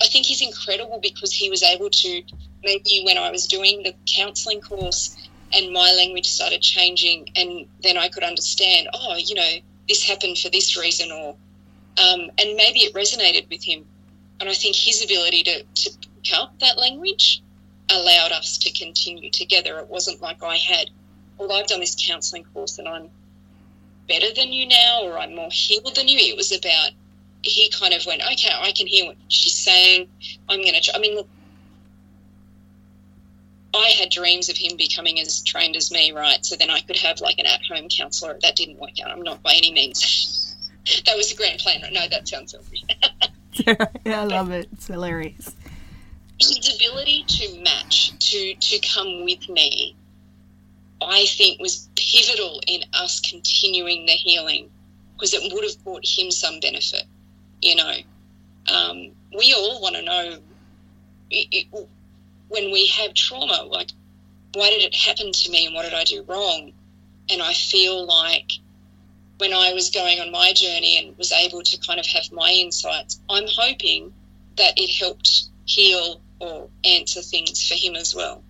I 0.00 0.06
think 0.06 0.26
he's 0.26 0.42
incredible 0.42 1.00
because 1.02 1.32
he 1.32 1.50
was 1.50 1.62
able 1.62 1.90
to 1.90 2.22
maybe 2.62 3.02
when 3.04 3.18
I 3.18 3.30
was 3.30 3.46
doing 3.46 3.82
the 3.82 3.94
counselling 4.06 4.60
course 4.60 5.16
and 5.52 5.72
my 5.72 5.92
language 5.96 6.26
started 6.26 6.62
changing, 6.62 7.28
and 7.34 7.66
then 7.82 7.98
I 7.98 8.08
could 8.08 8.22
understand, 8.22 8.88
oh, 8.94 9.16
you 9.16 9.34
know, 9.34 9.50
this 9.88 10.04
happened 10.04 10.38
for 10.38 10.48
this 10.48 10.76
reason, 10.76 11.10
or 11.10 11.30
um, 11.98 12.30
and 12.38 12.56
maybe 12.56 12.80
it 12.80 12.94
resonated 12.94 13.50
with 13.50 13.64
him. 13.64 13.84
And 14.38 14.48
I 14.48 14.54
think 14.54 14.76
his 14.76 15.04
ability 15.04 15.42
to, 15.44 15.62
to 15.62 15.90
pick 16.22 16.32
up 16.34 16.58
that 16.60 16.78
language 16.78 17.42
allowed 17.90 18.32
us 18.32 18.58
to 18.58 18.72
continue 18.72 19.30
together. 19.30 19.78
It 19.78 19.88
wasn't 19.88 20.22
like 20.22 20.42
I 20.42 20.56
had, 20.56 20.90
well, 21.36 21.52
I've 21.52 21.66
done 21.66 21.80
this 21.80 21.96
counselling 21.98 22.44
course 22.44 22.78
and 22.78 22.88
I'm 22.88 23.10
better 24.08 24.32
than 24.34 24.52
you 24.52 24.68
now, 24.68 25.02
or 25.02 25.18
I'm 25.18 25.34
more 25.34 25.50
healed 25.50 25.94
than 25.96 26.08
you. 26.08 26.18
It 26.18 26.36
was 26.36 26.52
about 26.52 26.90
he 27.42 27.70
kind 27.70 27.94
of 27.94 28.04
went, 28.06 28.22
okay, 28.22 28.50
I 28.52 28.72
can 28.72 28.86
hear 28.86 29.06
what 29.06 29.16
she's 29.28 29.54
saying. 29.54 30.08
I'm 30.48 30.60
going 30.60 30.74
to, 30.80 30.96
I 30.96 30.98
mean, 30.98 31.16
look, 31.16 31.28
I 33.74 33.92
had 33.98 34.10
dreams 34.10 34.48
of 34.48 34.56
him 34.56 34.76
becoming 34.76 35.20
as 35.20 35.42
trained 35.42 35.76
as 35.76 35.90
me, 35.90 36.12
right? 36.12 36.44
So 36.44 36.56
then 36.56 36.70
I 36.70 36.80
could 36.80 36.96
have 36.96 37.20
like 37.20 37.38
an 37.38 37.46
at 37.46 37.60
home 37.64 37.88
counselor. 37.88 38.38
That 38.42 38.56
didn't 38.56 38.78
work 38.80 39.00
out. 39.04 39.10
I'm 39.10 39.22
not 39.22 39.42
by 39.42 39.54
any 39.56 39.72
means. 39.72 40.56
that 41.06 41.16
was 41.16 41.32
a 41.32 41.36
grand 41.36 41.60
plan. 41.60 41.82
Right? 41.82 41.92
No, 41.92 42.08
that 42.08 42.26
sounds 42.26 42.52
selfish. 42.52 42.82
yeah, 44.04 44.22
I 44.22 44.24
love 44.24 44.50
it. 44.50 44.68
It's 44.72 44.88
hilarious. 44.88 45.54
His 46.40 46.74
ability 46.74 47.24
to 47.28 47.62
match, 47.62 48.18
to 48.30 48.54
to 48.54 48.78
come 48.80 49.24
with 49.24 49.48
me, 49.48 49.94
I 51.00 51.26
think 51.26 51.60
was 51.60 51.88
pivotal 51.96 52.60
in 52.66 52.82
us 52.94 53.20
continuing 53.20 54.06
the 54.06 54.12
healing 54.12 54.70
because 55.14 55.34
it 55.34 55.52
would 55.52 55.64
have 55.64 55.84
brought 55.84 56.04
him 56.04 56.30
some 56.30 56.60
benefit. 56.60 57.04
You 57.62 57.76
know, 57.76 57.94
um, 58.74 59.10
we 59.36 59.54
all 59.54 59.80
want 59.80 59.96
to 59.96 60.02
know 60.02 60.38
it, 61.30 61.48
it, 61.50 61.88
when 62.48 62.72
we 62.72 62.86
have 62.86 63.14
trauma, 63.14 63.62
like, 63.64 63.90
why 64.54 64.70
did 64.70 64.82
it 64.82 64.94
happen 64.94 65.32
to 65.32 65.50
me 65.50 65.66
and 65.66 65.74
what 65.74 65.84
did 65.84 65.94
I 65.94 66.04
do 66.04 66.24
wrong? 66.26 66.72
And 67.30 67.40
I 67.40 67.52
feel 67.52 68.06
like 68.06 68.50
when 69.38 69.54
I 69.54 69.72
was 69.72 69.90
going 69.90 70.20
on 70.20 70.30
my 70.30 70.52
journey 70.52 70.98
and 70.98 71.16
was 71.16 71.32
able 71.32 71.62
to 71.62 71.78
kind 71.78 72.00
of 72.00 72.06
have 72.06 72.30
my 72.32 72.50
insights, 72.50 73.20
I'm 73.28 73.46
hoping 73.46 74.12
that 74.56 74.74
it 74.76 74.90
helped 74.98 75.44
heal 75.64 76.20
or 76.40 76.68
answer 76.84 77.22
things 77.22 77.66
for 77.66 77.74
him 77.74 77.94
as 77.94 78.14
well. 78.14 78.42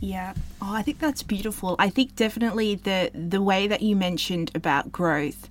Yeah. 0.00 0.34
Oh, 0.60 0.74
I 0.74 0.82
think 0.82 0.98
that's 0.98 1.22
beautiful. 1.22 1.76
I 1.78 1.88
think 1.88 2.16
definitely 2.16 2.74
the 2.74 3.10
the 3.14 3.40
way 3.40 3.68
that 3.68 3.82
you 3.82 3.96
mentioned 3.96 4.50
about 4.54 4.90
growth 4.90 5.48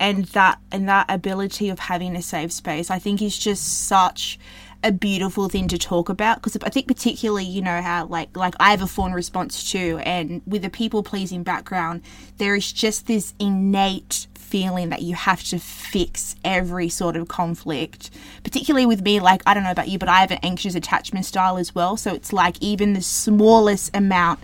and 0.00 0.24
that 0.26 0.58
and 0.70 0.88
that 0.88 1.06
ability 1.08 1.68
of 1.68 1.78
having 1.78 2.14
a 2.16 2.22
safe 2.22 2.52
space 2.52 2.90
i 2.90 2.98
think 2.98 3.20
is 3.20 3.38
just 3.38 3.86
such 3.86 4.38
a 4.84 4.92
beautiful 4.92 5.48
thing 5.48 5.66
to 5.68 5.76
talk 5.76 6.08
about 6.08 6.36
because 6.36 6.56
I 6.62 6.68
think 6.68 6.86
particularly 6.86 7.44
you 7.44 7.60
know 7.60 7.82
how 7.82 8.06
like 8.06 8.36
like 8.36 8.54
I 8.60 8.70
have 8.70 8.82
a 8.82 8.86
fawn 8.86 9.12
response 9.12 9.70
too 9.72 10.00
and 10.04 10.40
with 10.46 10.64
a 10.64 10.70
people 10.70 11.02
pleasing 11.02 11.42
background 11.42 12.02
there 12.36 12.54
is 12.54 12.70
just 12.70 13.08
this 13.08 13.34
innate 13.40 14.28
feeling 14.34 14.88
that 14.88 15.02
you 15.02 15.14
have 15.14 15.42
to 15.44 15.58
fix 15.58 16.34
every 16.42 16.88
sort 16.88 17.16
of 17.16 17.28
conflict. 17.28 18.10
Particularly 18.44 18.86
with 18.86 19.02
me 19.02 19.20
like 19.20 19.42
I 19.46 19.54
don't 19.54 19.64
know 19.64 19.70
about 19.70 19.88
you 19.88 19.98
but 19.98 20.08
I 20.08 20.20
have 20.20 20.30
an 20.30 20.38
anxious 20.42 20.76
attachment 20.76 21.26
style 21.26 21.58
as 21.58 21.74
well 21.74 21.96
so 21.96 22.14
it's 22.14 22.32
like 22.32 22.56
even 22.60 22.92
the 22.92 23.02
smallest 23.02 23.94
amount 23.96 24.40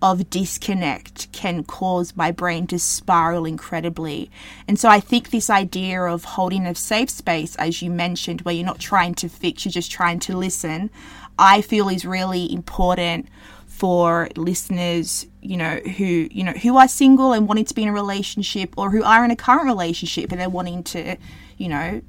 of 0.00 0.30
disconnect 0.30 1.30
can 1.32 1.64
cause 1.64 2.16
my 2.16 2.30
brain 2.30 2.66
to 2.68 2.78
spiral 2.78 3.44
incredibly. 3.44 4.30
And 4.66 4.78
so 4.78 4.88
I 4.88 5.00
think 5.00 5.30
this 5.30 5.50
idea 5.50 6.02
of 6.02 6.24
holding 6.24 6.66
a 6.66 6.74
safe 6.74 7.10
space, 7.10 7.56
as 7.56 7.82
you 7.82 7.90
mentioned, 7.90 8.42
where 8.42 8.54
you're 8.54 8.64
not 8.64 8.78
trying 8.78 9.14
to 9.16 9.28
fix, 9.28 9.64
you're 9.64 9.72
just 9.72 9.90
trying 9.90 10.20
to 10.20 10.36
listen, 10.36 10.90
I 11.38 11.62
feel 11.62 11.88
is 11.88 12.04
really 12.04 12.52
important 12.52 13.28
for 13.66 14.28
listeners, 14.36 15.26
you 15.40 15.56
know, 15.56 15.76
who, 15.76 16.28
you 16.30 16.42
know, 16.42 16.52
who 16.52 16.76
are 16.76 16.88
single 16.88 17.32
and 17.32 17.46
wanting 17.46 17.64
to 17.64 17.74
be 17.74 17.84
in 17.84 17.88
a 17.88 17.92
relationship 17.92 18.74
or 18.76 18.90
who 18.90 19.04
are 19.04 19.24
in 19.24 19.30
a 19.30 19.36
current 19.36 19.66
relationship 19.66 20.32
and 20.32 20.40
they're 20.40 20.48
wanting 20.48 20.82
to, 20.82 21.16
you 21.58 21.68
know, 21.68 22.00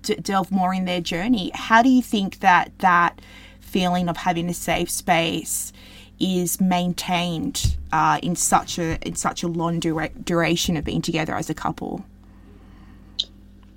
d- 0.00 0.14
delve 0.16 0.50
more 0.50 0.72
in 0.72 0.86
their 0.86 1.02
journey. 1.02 1.50
How 1.54 1.82
do 1.82 1.90
you 1.90 2.00
think 2.00 2.40
that 2.40 2.72
that 2.78 3.20
feeling 3.60 4.08
of 4.08 4.18
having 4.18 4.48
a 4.48 4.54
safe 4.54 4.88
space 4.88 5.72
is 6.20 6.60
maintained 6.60 7.76
uh, 7.92 8.18
in 8.22 8.36
such 8.36 8.78
a 8.78 8.98
in 9.06 9.14
such 9.16 9.42
a 9.42 9.48
long 9.48 9.80
dura- 9.80 10.10
duration 10.10 10.76
of 10.76 10.84
being 10.84 11.02
together 11.02 11.34
as 11.34 11.50
a 11.50 11.54
couple? 11.54 12.04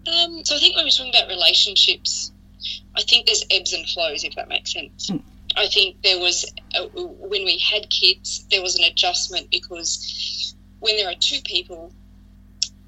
Um, 0.07 0.43
so 0.45 0.55
I 0.55 0.59
think 0.59 0.75
when 0.75 0.85
we're 0.85 0.91
talking 0.91 1.13
about 1.13 1.27
relationships, 1.27 2.31
I 2.95 3.01
think 3.01 3.25
there's 3.25 3.43
ebbs 3.51 3.73
and 3.73 3.87
flows, 3.89 4.23
if 4.23 4.35
that 4.35 4.47
makes 4.47 4.73
sense. 4.73 5.09
Mm. 5.09 5.21
I 5.57 5.67
think 5.67 6.01
there 6.01 6.19
was 6.19 6.45
a, 6.75 6.87
when 6.87 7.43
we 7.43 7.57
had 7.57 7.89
kids, 7.89 8.45
there 8.51 8.61
was 8.61 8.77
an 8.77 8.83
adjustment 8.83 9.49
because 9.51 10.55
when 10.79 10.95
there 10.97 11.09
are 11.09 11.15
two 11.19 11.39
people, 11.43 11.91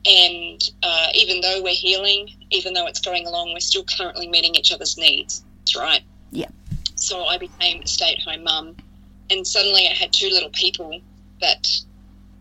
and 0.05 0.61
uh, 0.83 1.07
even 1.13 1.41
though 1.41 1.61
we're 1.61 1.73
healing, 1.73 2.29
even 2.51 2.73
though 2.73 2.85
it's 2.85 3.01
going 3.01 3.27
along, 3.27 3.53
we're 3.53 3.59
still 3.59 3.83
currently 3.97 4.27
meeting 4.27 4.55
each 4.55 4.71
other's 4.71 4.97
needs. 4.97 5.43
That's 5.59 5.75
right. 5.75 6.01
Yeah. 6.31 6.49
So 6.95 7.25
I 7.25 7.37
became 7.37 7.81
a 7.81 7.87
stay-at-home 7.87 8.43
mum 8.43 8.75
and 9.29 9.45
suddenly 9.45 9.87
I 9.87 9.93
had 9.93 10.13
two 10.13 10.29
little 10.29 10.49
people 10.49 10.99
that 11.41 11.67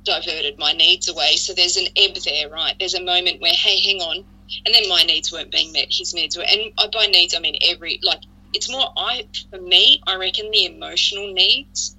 diverted 0.05 0.59
my 0.59 0.72
needs 0.72 1.09
away. 1.09 1.37
So 1.37 1.53
there's 1.53 1.77
an 1.77 1.87
ebb 1.96 2.14
there, 2.24 2.48
right? 2.48 2.74
There's 2.79 2.94
a 2.94 3.03
moment 3.03 3.40
where, 3.40 3.53
hey, 3.53 3.81
hang 3.81 4.01
on, 4.01 4.24
and 4.64 4.74
then 4.74 4.88
my 4.88 5.03
needs 5.03 5.33
weren't 5.33 5.51
being 5.51 5.72
met. 5.72 5.87
His 5.90 6.14
needs 6.14 6.37
were, 6.37 6.44
and 6.44 6.72
by 6.92 7.07
needs 7.07 7.35
I 7.35 7.40
mean 7.40 7.57
every 7.62 8.01
like. 8.03 8.22
It's 8.55 8.70
more 8.70 8.90
I 8.96 9.27
for 9.51 9.61
me. 9.61 10.03
I 10.07 10.16
reckon 10.16 10.51
the 10.51 10.64
emotional 10.64 11.33
needs 11.35 11.94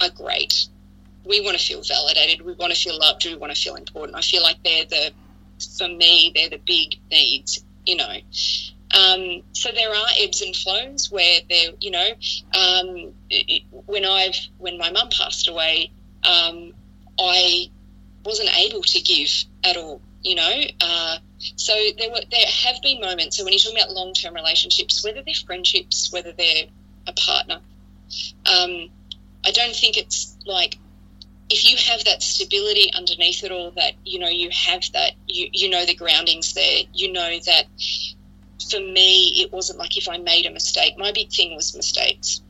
are 0.00 0.10
great. 0.10 0.66
We 1.24 1.40
want 1.40 1.56
to 1.56 1.64
feel 1.64 1.82
validated. 1.82 2.44
We 2.44 2.54
want 2.54 2.72
to 2.72 2.78
feel 2.78 2.98
loved. 2.98 3.24
We 3.24 3.36
want 3.36 3.54
to 3.54 3.60
feel 3.60 3.76
important. 3.76 4.16
I 4.16 4.20
feel 4.20 4.42
like 4.42 4.62
they're 4.64 4.84
the 4.84 5.12
for 5.78 5.88
me 5.88 6.32
they're 6.34 6.50
the 6.50 6.60
big 6.66 6.96
needs. 7.10 7.64
You 7.84 7.96
know, 7.96 8.16
um, 8.94 9.42
so 9.52 9.70
there 9.72 9.90
are 9.90 10.06
ebbs 10.20 10.42
and 10.42 10.54
flows 10.54 11.10
where 11.10 11.40
there, 11.48 11.70
you 11.80 11.90
know, 11.90 12.08
um, 12.54 13.12
when 13.86 14.04
I've 14.04 14.36
when 14.58 14.78
my 14.78 14.90
mum 14.90 15.08
passed 15.10 15.48
away, 15.48 15.90
um, 16.24 16.72
I 17.18 17.70
wasn't 18.24 18.50
able 18.56 18.82
to 18.82 19.00
give 19.00 19.30
at 19.64 19.76
all. 19.76 20.00
You 20.22 20.36
know, 20.36 20.60
uh, 20.80 21.18
so 21.38 21.72
there 21.98 22.10
were 22.10 22.22
there 22.30 22.46
have 22.46 22.76
been 22.82 23.00
moments. 23.00 23.36
So 23.36 23.44
when 23.44 23.52
you're 23.52 23.60
talking 23.60 23.78
about 23.78 23.92
long 23.92 24.12
term 24.12 24.34
relationships, 24.34 25.04
whether 25.04 25.22
they're 25.22 25.34
friendships, 25.34 26.12
whether 26.12 26.32
they're 26.32 26.66
a 27.06 27.12
partner, 27.12 27.60
um, 28.46 28.90
I 29.44 29.50
don't 29.52 29.74
think 29.74 29.96
it's 29.96 30.36
like 30.46 30.78
if 31.48 31.68
you 31.68 31.76
have 31.76 32.04
that 32.04 32.22
stability 32.22 32.92
underneath 32.92 33.44
it 33.44 33.52
all, 33.52 33.72
that 33.72 33.94
you 34.04 34.18
know 34.18 34.28
you 34.28 34.50
have 34.50 34.82
that 34.92 35.12
you 35.26 35.48
you 35.52 35.70
know 35.70 35.84
the 35.84 35.94
groundings 35.94 36.54
there, 36.54 36.82
you 36.92 37.12
know 37.12 37.38
that 37.46 37.66
for 38.70 38.80
me, 38.80 39.42
it 39.42 39.52
wasn't 39.52 39.78
like 39.78 39.96
if 39.96 40.08
I 40.08 40.18
made 40.18 40.46
a 40.46 40.50
mistake. 40.50 40.96
My 40.98 41.12
big 41.12 41.30
thing 41.30 41.54
was 41.54 41.76
mistakes. 41.76 42.40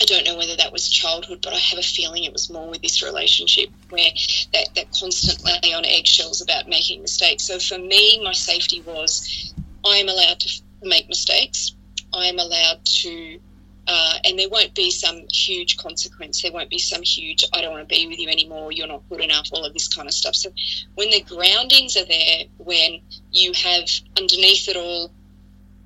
I 0.00 0.04
don't 0.04 0.24
know 0.24 0.36
whether 0.36 0.54
that 0.56 0.72
was 0.72 0.88
childhood, 0.88 1.40
but 1.42 1.52
I 1.52 1.58
have 1.58 1.78
a 1.78 1.82
feeling 1.82 2.22
it 2.22 2.32
was 2.32 2.50
more 2.50 2.68
with 2.70 2.82
this 2.82 3.02
relationship 3.02 3.68
where 3.90 4.10
that, 4.52 4.68
that 4.76 4.86
constantly 4.98 5.74
on 5.74 5.84
eggshells 5.84 6.40
about 6.40 6.68
making 6.68 7.02
mistakes. 7.02 7.44
So 7.44 7.58
for 7.58 7.78
me, 7.78 8.22
my 8.22 8.32
safety 8.32 8.80
was 8.82 9.52
I 9.84 9.96
am 9.96 10.08
allowed 10.08 10.38
to 10.40 10.62
make 10.82 11.08
mistakes. 11.08 11.74
I 12.12 12.26
am 12.26 12.38
allowed 12.38 12.84
to, 12.84 13.40
uh, 13.88 14.18
and 14.24 14.38
there 14.38 14.50
won't 14.50 14.74
be 14.74 14.90
some 14.90 15.22
huge 15.32 15.78
consequence. 15.78 16.42
There 16.42 16.52
won't 16.52 16.68
be 16.68 16.78
some 16.78 17.02
huge, 17.02 17.42
I 17.54 17.62
don't 17.62 17.72
want 17.72 17.88
to 17.88 17.94
be 17.94 18.06
with 18.06 18.18
you 18.18 18.28
anymore, 18.28 18.70
you're 18.70 18.86
not 18.86 19.02
good 19.08 19.22
enough, 19.22 19.48
all 19.50 19.64
of 19.64 19.72
this 19.72 19.88
kind 19.88 20.06
of 20.06 20.12
stuff. 20.12 20.34
So 20.34 20.50
when 20.94 21.10
the 21.10 21.22
groundings 21.22 21.96
are 21.96 22.04
there, 22.04 22.44
when 22.58 23.00
you 23.32 23.52
have 23.54 23.88
underneath 24.18 24.68
it 24.68 24.76
all, 24.76 25.10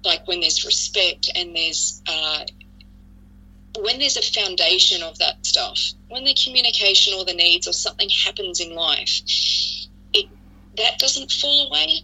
like 0.04 0.26
when 0.26 0.40
there's 0.40 0.64
respect 0.64 1.30
and 1.36 1.54
there's 1.54 2.02
uh, 2.08 2.40
when 3.78 4.00
there's 4.00 4.16
a 4.16 4.22
foundation 4.22 5.00
of 5.02 5.16
that 5.18 5.46
stuff, 5.46 5.78
when 6.08 6.24
the 6.24 6.34
communication 6.44 7.14
or 7.16 7.24
the 7.24 7.32
needs 7.32 7.68
or 7.68 7.72
something 7.72 8.08
happens 8.24 8.60
in 8.60 8.74
life, 8.74 9.22
it 10.12 10.28
that 10.76 10.98
doesn't 10.98 11.30
fall 11.30 11.68
away. 11.68 12.00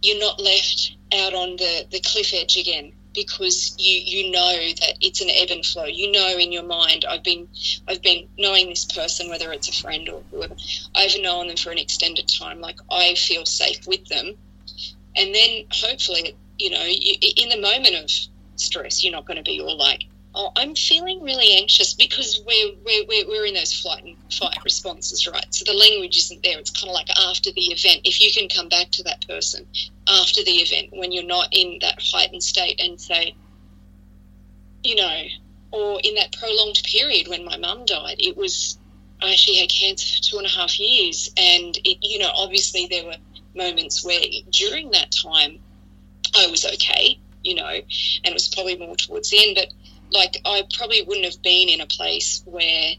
You're 0.00 0.18
not 0.18 0.40
left 0.40 0.96
out 1.12 1.34
on 1.34 1.56
the, 1.56 1.86
the 1.90 2.00
cliff 2.00 2.32
edge 2.32 2.56
again 2.56 2.92
because 3.16 3.74
you 3.78 4.00
you 4.04 4.30
know 4.30 4.52
that 4.52 4.94
it's 5.00 5.20
an 5.20 5.30
ebb 5.30 5.50
and 5.50 5.66
flow. 5.66 5.86
You 5.86 6.12
know 6.12 6.36
in 6.38 6.52
your 6.52 6.62
mind, 6.62 7.04
I've 7.08 7.24
been 7.24 7.48
I've 7.88 8.02
been 8.02 8.28
knowing 8.38 8.68
this 8.68 8.84
person, 8.84 9.28
whether 9.28 9.50
it's 9.52 9.68
a 9.68 9.82
friend 9.82 10.08
or 10.08 10.22
whoever. 10.30 10.54
I've 10.94 11.18
known 11.20 11.48
them 11.48 11.56
for 11.56 11.72
an 11.72 11.78
extended 11.78 12.28
time. 12.28 12.60
Like 12.60 12.78
I 12.88 13.14
feel 13.14 13.44
safe 13.44 13.88
with 13.88 14.06
them, 14.06 14.34
and 15.16 15.34
then 15.34 15.64
hopefully, 15.72 16.36
you 16.58 16.70
know, 16.70 16.84
you, 16.84 17.16
in 17.36 17.48
the 17.48 17.60
moment 17.60 17.96
of 17.96 18.10
stress, 18.54 19.02
you're 19.02 19.12
not 19.12 19.26
going 19.26 19.38
to 19.38 19.42
be 19.42 19.60
all 19.60 19.76
like, 19.76 20.04
oh, 20.36 20.52
I'm 20.54 20.74
feeling 20.74 21.22
really 21.22 21.56
anxious 21.56 21.94
because 21.94 22.42
we're, 22.46 22.74
we're, 22.84 23.26
we're 23.26 23.46
in 23.46 23.54
those 23.54 23.72
flight 23.72 24.04
and 24.04 24.16
fight 24.30 24.58
responses, 24.64 25.26
right? 25.26 25.46
So 25.48 25.64
the 25.64 25.76
language 25.76 26.18
isn't 26.18 26.42
there. 26.42 26.58
It's 26.58 26.70
kind 26.70 26.90
of 26.90 26.94
like 26.94 27.08
after 27.18 27.50
the 27.52 27.72
event, 27.72 28.02
if 28.04 28.20
you 28.20 28.30
can 28.30 28.48
come 28.50 28.68
back 28.68 28.90
to 28.92 29.02
that 29.04 29.26
person 29.26 29.66
after 30.06 30.44
the 30.44 30.52
event 30.52 30.92
when 30.92 31.10
you're 31.10 31.24
not 31.24 31.48
in 31.52 31.78
that 31.80 31.98
heightened 32.12 32.42
state 32.42 32.78
and 32.80 33.00
say, 33.00 33.34
you 34.84 34.94
know, 34.94 35.22
or 35.72 36.00
in 36.04 36.14
that 36.16 36.36
prolonged 36.38 36.82
period 36.84 37.28
when 37.28 37.44
my 37.44 37.56
mum 37.56 37.86
died, 37.86 38.16
it 38.18 38.36
was, 38.36 38.78
I 39.22 39.32
actually 39.32 39.56
had 39.56 39.70
cancer 39.70 40.16
for 40.16 40.22
two 40.22 40.36
and 40.36 40.46
a 40.46 40.50
half 40.50 40.78
years. 40.78 41.32
And, 41.38 41.74
it, 41.82 41.98
you 42.02 42.18
know, 42.18 42.30
obviously 42.34 42.86
there 42.90 43.06
were 43.06 43.16
moments 43.54 44.04
where 44.04 44.20
during 44.50 44.90
that 44.90 45.12
time 45.12 45.60
I 46.36 46.46
was 46.48 46.66
okay, 46.66 47.18
you 47.42 47.54
know, 47.54 47.66
and 47.68 47.86
it 48.22 48.34
was 48.34 48.48
probably 48.48 48.76
more 48.76 48.96
towards 48.96 49.30
the 49.30 49.38
end, 49.38 49.56
but 49.56 49.68
like 50.12 50.40
I 50.44 50.62
probably 50.76 51.02
wouldn't 51.02 51.26
have 51.26 51.42
been 51.42 51.68
in 51.68 51.80
a 51.80 51.86
place 51.86 52.42
where 52.44 52.92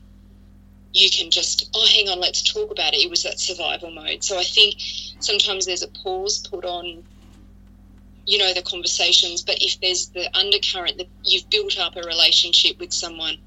you 0.94 1.10
can 1.10 1.32
just 1.32 1.70
oh 1.76 1.88
hang 1.94 2.10
on 2.10 2.20
let's 2.20 2.44
talk 2.44 2.72
about 2.72 2.94
it. 2.94 3.04
It 3.04 3.10
was 3.10 3.24
that 3.24 3.40
survival 3.40 3.92
mode. 3.92 4.24
So 4.24 4.38
i 4.38 4.44
think 4.44 4.76
sometimes 5.20 5.66
there's 5.66 5.84
a 5.84 5.90
pause 6.04 6.40
put 6.50 6.66
on 6.66 7.04
you 8.26 8.38
know 8.38 8.54
the 8.54 8.62
conversations. 8.62 9.44
But 9.44 9.58
if 9.62 9.80
there's 9.82 10.10
the 10.10 10.30
undercurrent 10.38 10.98
that 10.98 11.10
you've 11.24 11.50
built 11.50 11.78
up 11.78 11.96
a 11.96 12.02
relationship 12.02 12.78
with 12.80 12.94
someone 12.94 13.38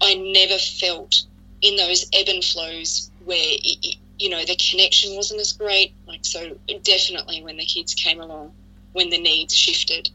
i 0.00 0.14
never 0.14 0.58
felt 0.58 1.14
in 1.60 1.76
those 1.76 2.06
ebb 2.12 2.28
and 2.28 2.44
flows 2.44 3.10
where 3.18 3.38
it, 3.38 3.96
you 4.18 4.28
know 4.28 4.44
the 4.44 4.58
connection 4.70 5.14
wasn't 5.16 5.40
as 5.40 5.52
great. 5.52 5.94
Like 6.06 6.24
so 6.24 6.58
definitely 6.84 7.42
when 7.42 7.56
the 7.56 7.66
kids 7.66 7.94
came 7.94 8.20
along 8.20 8.54
when 8.92 9.10
the 9.10 9.20
needs 9.20 9.54
shifted 9.54 10.10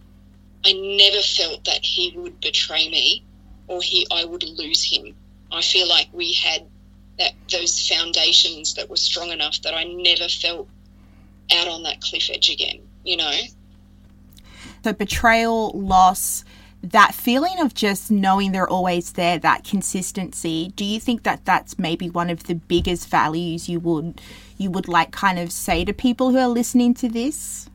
I 0.68 0.74
never 0.74 1.22
felt 1.22 1.64
that 1.64 1.80
he 1.82 2.14
would 2.18 2.42
betray 2.42 2.90
me 2.90 3.24
or 3.68 3.82
he 3.82 4.06
I 4.12 4.26
would 4.26 4.44
lose 4.44 4.84
him. 4.84 5.16
I 5.50 5.62
feel 5.62 5.88
like 5.88 6.10
we 6.12 6.34
had 6.34 6.68
that 7.18 7.32
those 7.50 7.88
foundations 7.88 8.74
that 8.74 8.90
were 8.90 8.98
strong 8.98 9.32
enough 9.32 9.62
that 9.62 9.74
I 9.74 9.86
never 9.86 10.28
felt 10.28 10.68
out 11.56 11.70
on 11.70 11.84
that 11.84 12.02
cliff 12.02 12.30
edge 12.30 12.50
again, 12.50 12.82
you 13.06 13.16
know. 13.16 13.32
The 14.84 14.94
betrayal, 14.94 15.72
loss, 15.72 16.44
that 16.84 17.16
feeling 17.16 17.62
of 17.62 17.74
just 17.74 18.12
knowing 18.12 18.52
they're 18.52 18.68
always 18.68 19.14
there, 19.14 19.40
that 19.40 19.64
consistency. 19.64 20.74
Do 20.76 20.84
you 20.84 21.00
think 21.00 21.24
that 21.24 21.46
that's 21.46 21.80
maybe 21.80 22.10
one 22.10 22.30
of 22.30 22.44
the 22.44 22.56
biggest 22.56 23.08
values 23.08 23.70
you 23.70 23.80
would 23.80 24.20
you 24.58 24.70
would 24.70 24.90
like 24.90 25.12
kind 25.12 25.40
of 25.40 25.54
say 25.54 25.86
to 25.86 25.94
people 25.94 26.32
who 26.32 26.38
are 26.38 26.50
listening 26.50 26.94
to 26.96 27.08
this? 27.08 27.70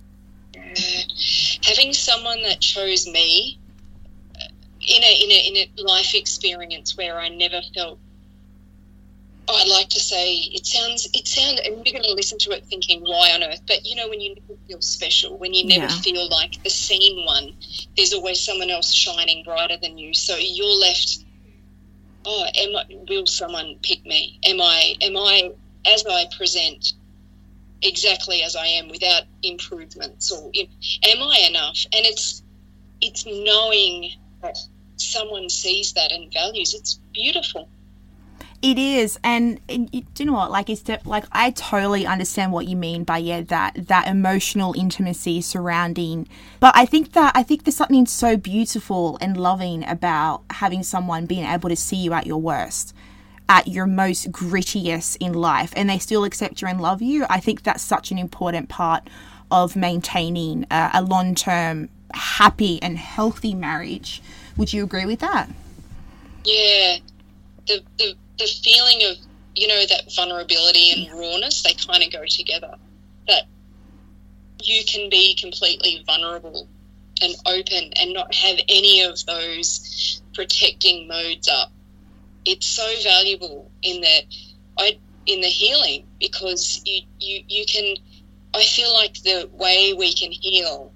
Having 1.64 1.92
someone 1.92 2.42
that 2.42 2.60
chose 2.60 3.06
me 3.06 3.58
uh, 4.36 4.44
in 4.80 5.02
a, 5.02 5.24
in 5.24 5.30
a 5.30 5.48
in 5.48 5.68
a 5.78 5.82
life 5.82 6.14
experience 6.14 6.96
where 6.96 7.18
I 7.18 7.28
never 7.28 7.60
felt 7.74 7.98
oh, 9.48 9.54
I'd 9.54 9.68
like 9.68 9.88
to 9.90 10.00
say 10.00 10.34
it 10.34 10.66
sounds 10.66 11.08
it 11.12 11.26
sounds 11.26 11.60
and 11.60 11.86
you're 11.86 11.92
going 11.92 12.04
to 12.04 12.14
listen 12.14 12.38
to 12.38 12.50
it 12.50 12.64
thinking 12.66 13.02
why 13.02 13.32
on 13.34 13.42
earth? 13.42 13.62
But 13.66 13.86
you 13.86 13.96
know 13.96 14.08
when 14.08 14.20
you 14.20 14.34
never 14.34 14.60
feel 14.66 14.80
special 14.80 15.38
when 15.38 15.54
you 15.54 15.66
never 15.66 15.92
yeah. 15.92 16.00
feel 16.00 16.28
like 16.28 16.62
the 16.62 16.70
seen 16.70 17.24
one 17.26 17.54
there's 17.96 18.12
always 18.12 18.44
someone 18.44 18.70
else 18.70 18.92
shining 18.92 19.44
brighter 19.44 19.76
than 19.80 19.98
you. 19.98 20.14
So 20.14 20.36
you're 20.36 20.80
left 20.80 21.24
oh 22.24 22.46
am 22.54 22.76
I, 22.76 22.84
will 23.08 23.26
someone 23.26 23.76
pick 23.82 24.04
me? 24.04 24.38
Am 24.44 24.60
I 24.60 24.94
am 25.00 25.16
I 25.16 25.52
as 25.86 26.04
I 26.06 26.26
present 26.36 26.92
exactly 27.82 28.42
as 28.42 28.56
I 28.56 28.66
am 28.66 28.88
without 28.88 29.22
improvements 29.42 30.30
or 30.30 30.50
am 30.54 31.22
I 31.22 31.46
enough? 31.48 31.84
And 31.92 32.06
it's 32.06 32.42
it's 33.00 33.26
knowing 33.26 34.12
that 34.42 34.56
someone 34.96 35.48
sees 35.48 35.92
that 35.94 36.12
and 36.12 36.32
values. 36.32 36.74
It's 36.74 37.00
beautiful. 37.12 37.68
It 38.62 38.78
is, 38.78 39.18
and, 39.24 39.60
and 39.68 39.90
do 39.90 40.04
you 40.18 40.24
know 40.24 40.34
what? 40.34 40.52
Like, 40.52 40.70
it's 40.70 40.88
like 41.04 41.24
I 41.32 41.50
totally 41.50 42.06
understand 42.06 42.52
what 42.52 42.68
you 42.68 42.76
mean 42.76 43.02
by 43.02 43.18
yeah 43.18 43.40
that 43.40 43.88
that 43.88 44.06
emotional 44.06 44.72
intimacy 44.78 45.40
surrounding. 45.40 46.28
But 46.60 46.76
I 46.76 46.86
think 46.86 47.12
that 47.14 47.32
I 47.34 47.42
think 47.42 47.64
there's 47.64 47.74
something 47.74 48.06
so 48.06 48.36
beautiful 48.36 49.18
and 49.20 49.36
loving 49.36 49.84
about 49.84 50.44
having 50.50 50.84
someone 50.84 51.26
being 51.26 51.44
able 51.44 51.70
to 51.70 51.76
see 51.76 51.96
you 51.96 52.12
at 52.12 52.24
your 52.24 52.40
worst 52.40 52.94
at 53.48 53.68
your 53.68 53.86
most 53.86 54.32
grittiest 54.32 55.16
in 55.20 55.32
life 55.32 55.72
and 55.76 55.88
they 55.88 55.98
still 55.98 56.24
accept 56.24 56.62
you 56.62 56.68
and 56.68 56.80
love 56.80 57.02
you, 57.02 57.26
I 57.28 57.40
think 57.40 57.62
that's 57.62 57.82
such 57.82 58.10
an 58.10 58.18
important 58.18 58.68
part 58.68 59.08
of 59.50 59.76
maintaining 59.76 60.66
a, 60.70 60.90
a 60.94 61.02
long 61.02 61.34
term, 61.34 61.88
happy, 62.14 62.82
and 62.82 62.96
healthy 62.96 63.54
marriage. 63.54 64.22
Would 64.56 64.72
you 64.72 64.84
agree 64.84 65.06
with 65.06 65.20
that? 65.20 65.48
Yeah. 66.44 66.96
The, 67.66 67.82
the, 67.98 68.14
the 68.38 68.46
feeling 68.46 69.02
of, 69.10 69.16
you 69.54 69.68
know, 69.68 69.84
that 69.86 70.12
vulnerability 70.14 70.90
and 70.92 71.02
yeah. 71.02 71.12
rawness, 71.12 71.62
they 71.62 71.74
kind 71.74 72.02
of 72.02 72.12
go 72.12 72.24
together. 72.26 72.74
That 73.28 73.44
you 74.62 74.82
can 74.84 75.10
be 75.10 75.36
completely 75.36 76.02
vulnerable 76.06 76.68
and 77.20 77.34
open 77.46 77.92
and 78.00 78.12
not 78.12 78.34
have 78.34 78.58
any 78.68 79.02
of 79.02 79.24
those 79.26 80.22
protecting 80.34 81.06
modes 81.06 81.48
up 81.48 81.70
it's 82.44 82.66
so 82.66 82.86
valuable 83.02 83.70
in 83.82 84.00
that 84.00 84.22
I 84.78 84.98
in 85.26 85.40
the 85.40 85.48
healing 85.48 86.06
because 86.20 86.82
you 86.84 87.02
you 87.20 87.44
you 87.48 87.64
can 87.66 87.96
I 88.54 88.64
feel 88.64 88.92
like 88.92 89.14
the 89.22 89.48
way 89.52 89.94
we 89.94 90.12
can 90.12 90.30
heal. 90.30 90.92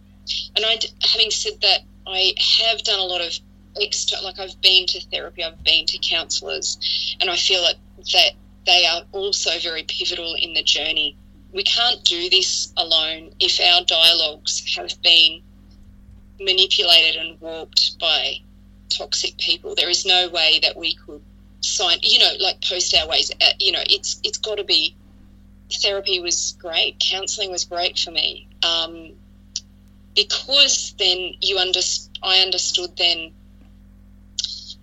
And 0.55 0.65
I 0.65 0.79
having 1.13 1.31
said 1.31 1.61
that 1.63 1.81
I 2.07 2.35
have 2.39 2.83
done 2.83 2.99
a 2.99 3.05
lot 3.05 3.21
of 3.21 3.33
extra 3.81 4.21
like 4.21 4.39
I've 4.39 4.61
been 4.61 4.87
to 4.87 5.01
therapy 5.09 5.45
I've 5.45 5.63
been 5.63 5.87
to 5.87 5.99
counselors 5.99 7.17
and 7.21 7.31
I 7.31 7.37
feel 7.37 7.63
that 7.63 7.77
that 8.13 8.31
they 8.67 8.87
are 8.87 9.03
also 9.13 9.59
very 9.61 9.85
pivotal 9.85 10.35
in 10.35 10.55
the 10.55 10.63
journey. 10.63 11.17
We 11.53 11.63
can't 11.63 12.03
do 12.05 12.29
this 12.29 12.73
alone 12.77 13.31
if 13.39 13.61
our 13.61 13.85
dialogues 13.85 14.77
have 14.77 15.01
been 15.03 15.43
manipulated 16.41 17.17
and 17.17 17.41
warped 17.41 17.99
by 17.99 18.41
toxic 18.89 19.39
people. 19.39 19.75
There 19.75 19.89
is 19.89 20.05
no 20.05 20.29
way 20.29 20.61
that 20.63 20.77
we 20.77 20.95
could 20.95 21.23
sign, 21.67 21.99
you 22.03 22.19
know, 22.19 22.31
like 22.41 22.63
post 22.63 22.95
our 22.95 23.09
ways. 23.09 23.31
Uh, 23.41 23.53
you 23.59 23.73
know, 23.73 23.83
it's 23.89 24.21
it's 24.25 24.39
got 24.39 24.59
to 24.59 24.65
be. 24.65 24.95
Therapy 25.83 26.21
was 26.21 26.57
great. 26.61 27.01
Counselling 27.01 27.51
was 27.51 27.65
great 27.65 27.99
for 27.99 28.13
me 28.13 28.47
um, 28.63 29.13
because 30.15 30.95
then 30.99 31.35
you 31.41 31.59
under, 31.59 31.81
I 32.23 32.39
understood 32.39 32.97
then 32.97 33.33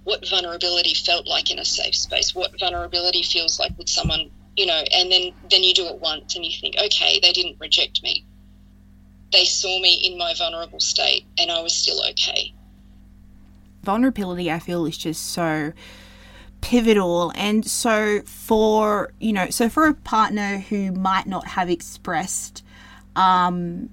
what 0.04 0.28
vulnerability 0.28 0.94
felt 0.94 1.26
like 1.26 1.52
in 1.52 1.60
a 1.60 1.66
safe 1.66 1.96
space, 1.96 2.36
what 2.36 2.60
vulnerability 2.60 3.24
feels 3.24 3.60
like 3.60 3.78
with 3.78 3.90
someone, 3.90 4.30
you 4.58 4.66
know, 4.66 4.84
and 4.94 5.12
then 5.12 5.34
then 5.50 5.64
you 5.64 5.74
do 5.74 5.86
it 5.88 6.00
once 6.00 6.36
and 6.36 6.46
you 6.46 6.52
think, 6.60 6.76
okay, 6.78 7.20
they 7.22 7.32
didn't 7.32 7.58
reject 7.60 8.04
me. 8.04 8.26
They 9.32 9.46
saw 9.46 9.80
me 9.80 9.96
in 9.96 10.18
my 10.18 10.34
vulnerable 10.38 10.80
state 10.80 11.26
and 11.40 11.50
I 11.50 11.62
was 11.62 11.74
still 11.74 12.04
okay. 12.12 12.54
Vulnerability, 13.84 14.52
I 14.52 14.60
feel, 14.60 14.86
is 14.86 14.98
just 14.98 15.32
so 15.32 15.74
pivotal. 16.64 17.32
And 17.36 17.66
so 17.66 18.22
for 18.22 19.12
you 19.20 19.34
know 19.34 19.50
so 19.50 19.70
for 19.70 19.88
a 19.88 19.94
partner 19.94 20.60
who 20.60 20.92
might 20.92 21.28
not 21.28 21.46
have 21.48 21.70
expressed 21.70 22.64
um 23.16 23.90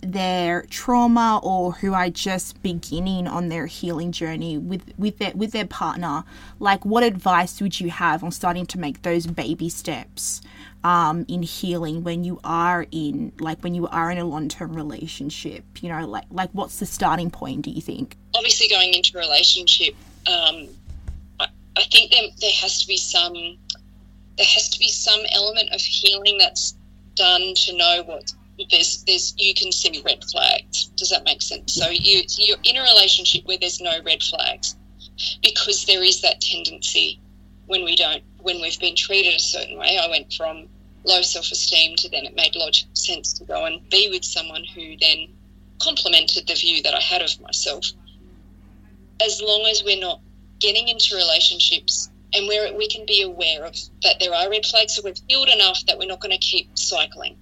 their 0.00 0.62
trauma 0.68 1.40
or 1.42 1.72
who 1.72 1.94
are 1.94 2.10
just 2.10 2.62
beginning 2.62 3.26
on 3.26 3.48
their 3.48 3.66
healing 3.66 4.12
journey 4.12 4.58
with 4.58 4.92
with 4.98 5.18
their 5.18 5.32
with 5.34 5.52
their 5.52 5.66
partner 5.66 6.24
like 6.60 6.84
what 6.84 7.02
advice 7.02 7.58
would 7.62 7.80
you 7.80 7.88
have 7.88 8.22
on 8.22 8.30
starting 8.30 8.66
to 8.66 8.78
make 8.78 9.00
those 9.00 9.26
baby 9.26 9.70
steps 9.70 10.42
um, 10.84 11.24
in 11.28 11.42
healing 11.42 12.04
when 12.04 12.24
you 12.24 12.38
are 12.44 12.86
in 12.90 13.32
like 13.40 13.62
when 13.64 13.74
you 13.74 13.88
are 13.88 14.10
in 14.10 14.18
a 14.18 14.24
long-term 14.24 14.74
relationship? 14.74 15.64
You 15.80 15.88
know 15.88 16.06
like 16.06 16.24
like 16.30 16.50
what's 16.52 16.78
the 16.78 16.86
starting 16.86 17.30
point 17.30 17.62
do 17.62 17.70
you 17.70 17.80
think? 17.80 18.16
Obviously 18.34 18.68
going 18.68 18.92
into 18.92 19.16
a 19.16 19.20
relationship 19.20 19.94
um, 20.26 20.68
I, 21.76 21.84
think 21.84 22.10
there, 22.10 22.22
there 22.40 22.52
has 22.60 22.80
to 22.82 22.88
be 22.88 22.96
some 22.96 23.58
there 24.36 24.46
has 24.46 24.68
to 24.70 24.78
be 24.78 24.88
some 24.88 25.20
element 25.30 25.70
of 25.72 25.80
healing 25.80 26.38
that's 26.38 26.74
done 27.14 27.54
to 27.54 27.76
know 27.76 28.02
what 28.04 28.32
there's 28.70 29.04
there's 29.04 29.34
you 29.36 29.54
can 29.54 29.72
see 29.72 30.02
red 30.04 30.24
flags. 30.24 30.86
Does 30.96 31.10
that 31.10 31.24
make 31.24 31.42
sense? 31.42 31.74
So 31.74 31.88
you 31.88 32.22
you're 32.38 32.58
in 32.64 32.76
a 32.76 32.82
relationship 32.82 33.44
where 33.46 33.58
there's 33.58 33.80
no 33.80 33.98
red 34.04 34.22
flags 34.22 34.76
because 35.42 35.84
there 35.84 36.02
is 36.02 36.20
that 36.22 36.40
tendency 36.40 37.20
when 37.66 37.84
we 37.84 37.96
don't 37.96 38.22
when 38.38 38.60
we've 38.60 38.78
been 38.78 38.96
treated 38.96 39.34
a 39.34 39.40
certain 39.40 39.78
way. 39.78 39.98
I 39.98 40.08
went 40.08 40.32
from 40.32 40.68
low 41.04 41.22
self 41.22 41.50
esteem 41.50 41.96
to 41.96 42.08
then 42.08 42.24
it 42.24 42.34
made 42.34 42.56
logical 42.56 42.94
sense 42.94 43.32
to 43.34 43.44
go 43.44 43.64
and 43.64 43.88
be 43.90 44.08
with 44.10 44.24
someone 44.24 44.64
who 44.64 44.96
then 45.00 45.28
complemented 45.80 46.46
the 46.46 46.54
view 46.54 46.82
that 46.82 46.94
I 46.94 47.00
had 47.00 47.22
of 47.22 47.40
myself. 47.40 47.86
As 49.24 49.40
long 49.40 49.66
as 49.70 49.82
we're 49.84 50.00
not 50.00 50.20
getting 50.64 50.88
into 50.88 51.14
relationships 51.16 52.10
and 52.32 52.48
where 52.48 52.72
we 52.76 52.88
can 52.88 53.04
be 53.06 53.22
aware 53.22 53.64
of 53.64 53.76
that 54.02 54.16
there 54.20 54.34
are 54.34 54.50
red 54.50 54.64
flags, 54.64 54.94
so 54.94 55.02
we've 55.04 55.20
healed 55.28 55.48
enough 55.48 55.80
that 55.86 55.98
we're 55.98 56.12
not 56.14 56.20
going 56.20 56.32
to 56.32 56.38
keep 56.38 56.66
cycling 56.76 57.36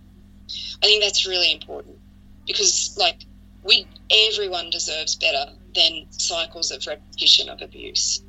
I 0.83 0.87
think 0.87 1.03
that's 1.03 1.27
really 1.27 1.53
important 1.53 1.99
because, 2.47 2.97
like, 2.99 3.25
we 3.63 3.87
everyone 4.11 4.71
deserves 4.71 5.15
better 5.15 5.53
than 5.75 6.07
cycles 6.11 6.71
of 6.73 6.87
repetition 6.87 7.49
of 7.49 7.63
abuse. 7.63 8.21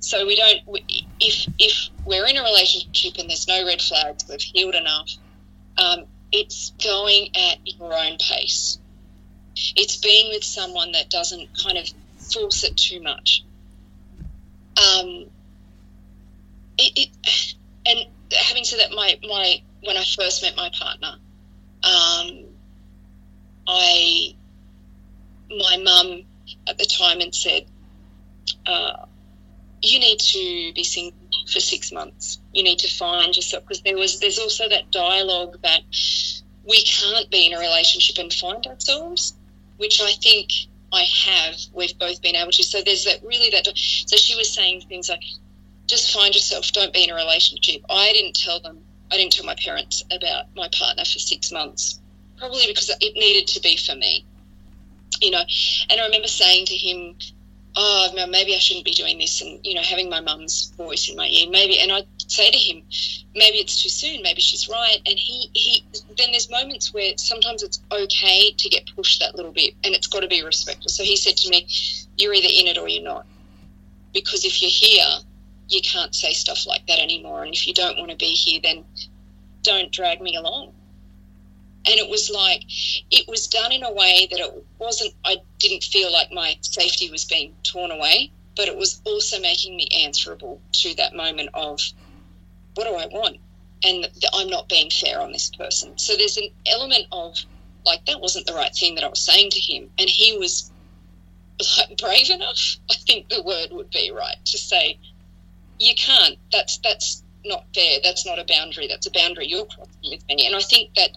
So 0.00 0.26
we 0.26 0.36
don't. 0.36 0.80
If 1.18 1.46
if 1.58 1.88
we're 2.04 2.26
in 2.26 2.36
a 2.36 2.42
relationship 2.42 3.18
and 3.18 3.30
there's 3.30 3.48
no 3.48 3.64
red 3.64 3.80
flags, 3.80 4.24
we've 4.28 4.40
healed 4.40 4.74
enough. 4.74 5.10
Um, 5.78 6.04
it's 6.30 6.72
going 6.82 7.28
at 7.34 7.58
your 7.64 7.94
own 7.94 8.18
pace. 8.18 8.78
It's 9.76 9.96
being 9.96 10.30
with 10.30 10.44
someone 10.44 10.92
that 10.92 11.08
doesn't 11.08 11.48
kind 11.62 11.78
of 11.78 11.88
force 12.18 12.64
it 12.64 12.76
too 12.76 13.02
much. 13.02 13.44
Um, 14.76 15.26
it, 16.78 17.10
it, 17.24 17.54
and 17.86 18.06
having 18.48 18.64
said 18.64 18.80
that, 18.80 18.92
my 18.92 19.18
my 19.22 19.62
when 19.82 19.96
I 19.96 20.04
first 20.04 20.42
met 20.42 20.56
my 20.56 20.70
partner, 20.70 21.16
um, 21.84 22.44
I, 23.66 24.34
my 25.50 25.76
mum 25.82 26.22
at 26.68 26.78
the 26.78 26.84
time 26.84 27.20
had 27.20 27.34
said, 27.34 27.66
uh, 28.66 29.06
you 29.80 29.98
need 29.98 30.20
to 30.20 30.72
be 30.74 30.84
single 30.84 31.18
for 31.52 31.60
six 31.60 31.92
months. 31.92 32.38
You 32.52 32.62
need 32.62 32.78
to 32.80 32.88
find 32.88 33.34
yourself 33.34 33.64
because 33.64 33.82
there 33.82 33.96
was 33.96 34.20
there's 34.20 34.38
also 34.38 34.68
that 34.68 34.92
dialogue 34.92 35.58
that 35.62 35.82
we 36.68 36.82
can't 36.82 37.28
be 37.30 37.46
in 37.46 37.54
a 37.54 37.58
relationship 37.58 38.18
and 38.18 38.32
find 38.32 38.64
ourselves, 38.66 39.34
which 39.76 40.00
I 40.00 40.12
think 40.12 40.50
I 40.92 41.04
have. 41.24 41.56
We've 41.72 41.98
both 41.98 42.20
been 42.20 42.36
able 42.36 42.52
to. 42.52 42.62
So 42.62 42.82
there's 42.82 43.04
that 43.04 43.22
really 43.24 43.50
that. 43.50 43.66
So 43.76 44.16
she 44.16 44.36
was 44.36 44.52
saying 44.52 44.82
things 44.82 45.08
like, 45.08 45.22
just 45.86 46.12
find 46.12 46.34
yourself. 46.34 46.70
Don't 46.72 46.92
be 46.92 47.04
in 47.04 47.10
a 47.10 47.14
relationship. 47.14 47.82
I 47.90 48.12
didn't 48.12 48.34
tell 48.34 48.60
them 48.60 48.78
I 49.12 49.16
didn't 49.16 49.34
tell 49.34 49.44
my 49.44 49.54
parents 49.54 50.02
about 50.10 50.46
my 50.56 50.68
partner 50.72 51.04
for 51.04 51.18
six 51.18 51.52
months, 51.52 52.00
probably 52.38 52.64
because 52.66 52.88
it 52.88 53.14
needed 53.14 53.46
to 53.48 53.60
be 53.60 53.76
for 53.76 53.94
me, 53.94 54.24
you 55.20 55.30
know. 55.30 55.42
And 55.90 56.00
I 56.00 56.04
remember 56.06 56.28
saying 56.28 56.64
to 56.66 56.74
him, 56.74 57.16
"Oh, 57.74 58.08
maybe 58.28 58.54
I 58.54 58.58
shouldn't 58.58 58.84
be 58.84 58.92
doing 58.92 59.18
this," 59.18 59.40
and 59.40 59.58
you 59.64 59.74
know, 59.74 59.82
having 59.82 60.08
my 60.10 60.20
mum's 60.20 60.72
voice 60.76 61.08
in 61.08 61.16
my 61.16 61.26
ear, 61.28 61.48
maybe. 61.50 61.78
And 61.78 61.90
I'd 61.92 62.06
say 62.26 62.50
to 62.50 62.58
him, 62.58 62.82
"Maybe 63.34 63.58
it's 63.58 63.82
too 63.82 63.88
soon. 63.88 64.22
Maybe 64.22 64.40
she's 64.40 64.68
right." 64.68 64.98
And 65.06 65.18
he, 65.18 65.50
he. 65.54 65.84
Then 66.16 66.30
there's 66.30 66.50
moments 66.50 66.92
where 66.92 67.16
sometimes 67.16 67.62
it's 67.62 67.80
okay 67.90 68.52
to 68.52 68.68
get 68.68 68.90
pushed 68.94 69.20
that 69.20 69.34
little 69.34 69.52
bit, 69.52 69.74
and 69.84 69.94
it's 69.94 70.06
got 70.06 70.20
to 70.20 70.28
be 70.28 70.42
respectful. 70.42 70.90
So 70.90 71.02
he 71.02 71.16
said 71.16 71.36
to 71.38 71.50
me, 71.50 71.66
"You're 72.16 72.34
either 72.34 72.48
in 72.50 72.66
it 72.66 72.78
or 72.78 72.88
you're 72.88 73.02
not." 73.02 73.26
Because 74.12 74.44
if 74.44 74.60
you're 74.60 74.70
here, 74.70 75.20
you 75.68 75.80
can't 75.80 76.14
say 76.14 76.32
stuff 76.32 76.66
like 76.66 76.86
that 76.86 76.98
anymore. 76.98 77.44
And 77.44 77.54
if 77.54 77.66
you 77.66 77.72
don't 77.72 77.98
want 77.98 78.10
to 78.10 78.16
be 78.16 78.32
here, 78.32 78.60
then 78.62 78.84
don't 79.62 79.90
drag 79.90 80.20
me 80.20 80.36
along. 80.36 80.72
And 81.84 81.98
it 81.98 82.08
was 82.08 82.30
like, 82.30 82.62
it 83.10 83.26
was 83.28 83.48
done 83.48 83.72
in 83.72 83.82
a 83.82 83.92
way 83.92 84.28
that 84.30 84.38
it 84.38 84.64
wasn't, 84.78 85.14
I 85.24 85.36
didn't 85.58 85.82
feel 85.82 86.12
like 86.12 86.32
my 86.32 86.56
safety 86.60 87.10
was 87.10 87.24
being 87.24 87.54
torn 87.64 87.90
away, 87.90 88.30
but 88.56 88.68
it 88.68 88.76
was 88.76 89.00
also 89.04 89.40
making 89.40 89.76
me 89.76 89.88
answerable 90.04 90.60
to 90.72 90.94
that 90.96 91.14
moment 91.14 91.50
of, 91.54 91.80
what 92.74 92.84
do 92.84 92.94
I 92.94 93.06
want? 93.06 93.38
And 93.84 94.08
I'm 94.32 94.48
not 94.48 94.68
being 94.68 94.90
fair 94.90 95.20
on 95.20 95.32
this 95.32 95.50
person. 95.50 95.98
So 95.98 96.14
there's 96.16 96.36
an 96.36 96.50
element 96.66 97.06
of, 97.10 97.36
like, 97.84 98.06
that 98.06 98.20
wasn't 98.20 98.46
the 98.46 98.54
right 98.54 98.72
thing 98.72 98.94
that 98.94 99.04
I 99.04 99.08
was 99.08 99.20
saying 99.20 99.50
to 99.50 99.60
him. 99.60 99.90
And 99.98 100.08
he 100.08 100.38
was 100.38 100.70
like 101.78 101.96
brave 102.00 102.30
enough, 102.30 102.76
I 102.90 102.94
think 102.94 103.28
the 103.28 103.42
word 103.42 103.68
would 103.72 103.90
be 103.90 104.10
right, 104.10 104.36
to 104.44 104.58
say, 104.58 104.98
you 105.78 105.94
can't. 105.94 106.38
That's 106.52 106.78
that's 106.78 107.22
not 107.44 107.64
fair. 107.74 107.98
That's 108.02 108.24
not 108.24 108.38
a 108.38 108.44
boundary. 108.44 108.86
That's 108.86 109.06
a 109.06 109.10
boundary 109.10 109.48
you're 109.48 109.66
crossing 109.66 110.10
with 110.10 110.26
me. 110.28 110.46
And 110.46 110.54
I 110.54 110.60
think 110.60 110.94
that, 110.94 111.10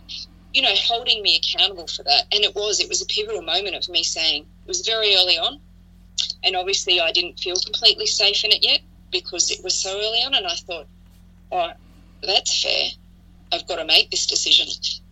you 0.55 0.61
know, 0.61 0.73
holding 0.75 1.21
me 1.21 1.37
accountable 1.37 1.87
for 1.87 2.03
that, 2.03 2.23
and 2.31 2.43
it 2.43 2.55
was, 2.55 2.79
it 2.79 2.89
was 2.89 3.01
a 3.01 3.05
pivotal 3.05 3.41
moment 3.41 3.75
of 3.75 3.87
me 3.89 4.03
saying, 4.03 4.43
it 4.43 4.67
was 4.67 4.81
very 4.81 5.15
early 5.15 5.37
on. 5.37 5.59
And 6.43 6.55
obviously, 6.55 6.99
I 7.01 7.11
didn't 7.11 7.39
feel 7.39 7.55
completely 7.55 8.07
safe 8.07 8.43
in 8.45 8.51
it 8.51 8.63
yet 8.63 8.79
because 9.11 9.51
it 9.51 9.63
was 9.63 9.73
so 9.73 9.89
early 9.89 10.19
on. 10.19 10.33
And 10.33 10.47
I 10.47 10.55
thought, 10.55 10.87
oh, 11.51 11.71
that's 12.23 12.63
fair. 12.63 12.89
I've 13.51 13.67
got 13.67 13.77
to 13.77 13.85
make 13.85 14.09
this 14.11 14.25
decision. 14.25 14.67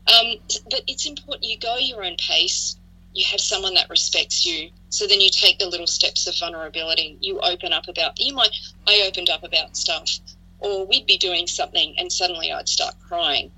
Um, 0.08 0.36
but 0.70 0.82
it's 0.88 1.06
important 1.06 1.44
you 1.44 1.58
go 1.58 1.78
your 1.78 2.04
own 2.04 2.16
pace 2.18 2.78
you 3.14 3.26
have 3.30 3.40
someone 3.40 3.76
that 3.76 3.90
respects 3.90 4.46
you. 4.46 4.70
So 4.90 5.08
then 5.08 5.22
you 5.22 5.30
take 5.30 5.60
the 5.60 5.68
little 5.68 5.88
steps 5.88 6.28
of 6.28 6.38
vulnerability. 6.38 7.18
You 7.22 7.40
open 7.40 7.74
up 7.74 7.88
about, 7.88 8.20
you 8.20 8.34
might, 8.34 8.52
I 8.88 9.06
opened 9.08 9.30
up 9.30 9.44
about 9.44 9.78
stuff, 9.78 10.20
or 10.60 10.86
we'd 10.86 11.06
be 11.06 11.18
doing 11.18 11.48
something 11.48 11.96
and 11.98 12.12
suddenly 12.12 12.52
I'd 12.52 12.70
start 12.70 12.96
crying. 13.08 13.52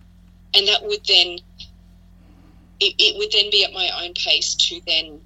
And 0.53 0.67
that 0.67 0.83
would 0.83 1.05
then, 1.05 1.39
it, 2.79 2.95
it 2.97 3.17
would 3.17 3.31
then 3.31 3.49
be 3.51 3.63
at 3.63 3.73
my 3.73 3.89
own 4.03 4.13
pace 4.13 4.55
to 4.55 4.81
then, 4.85 5.21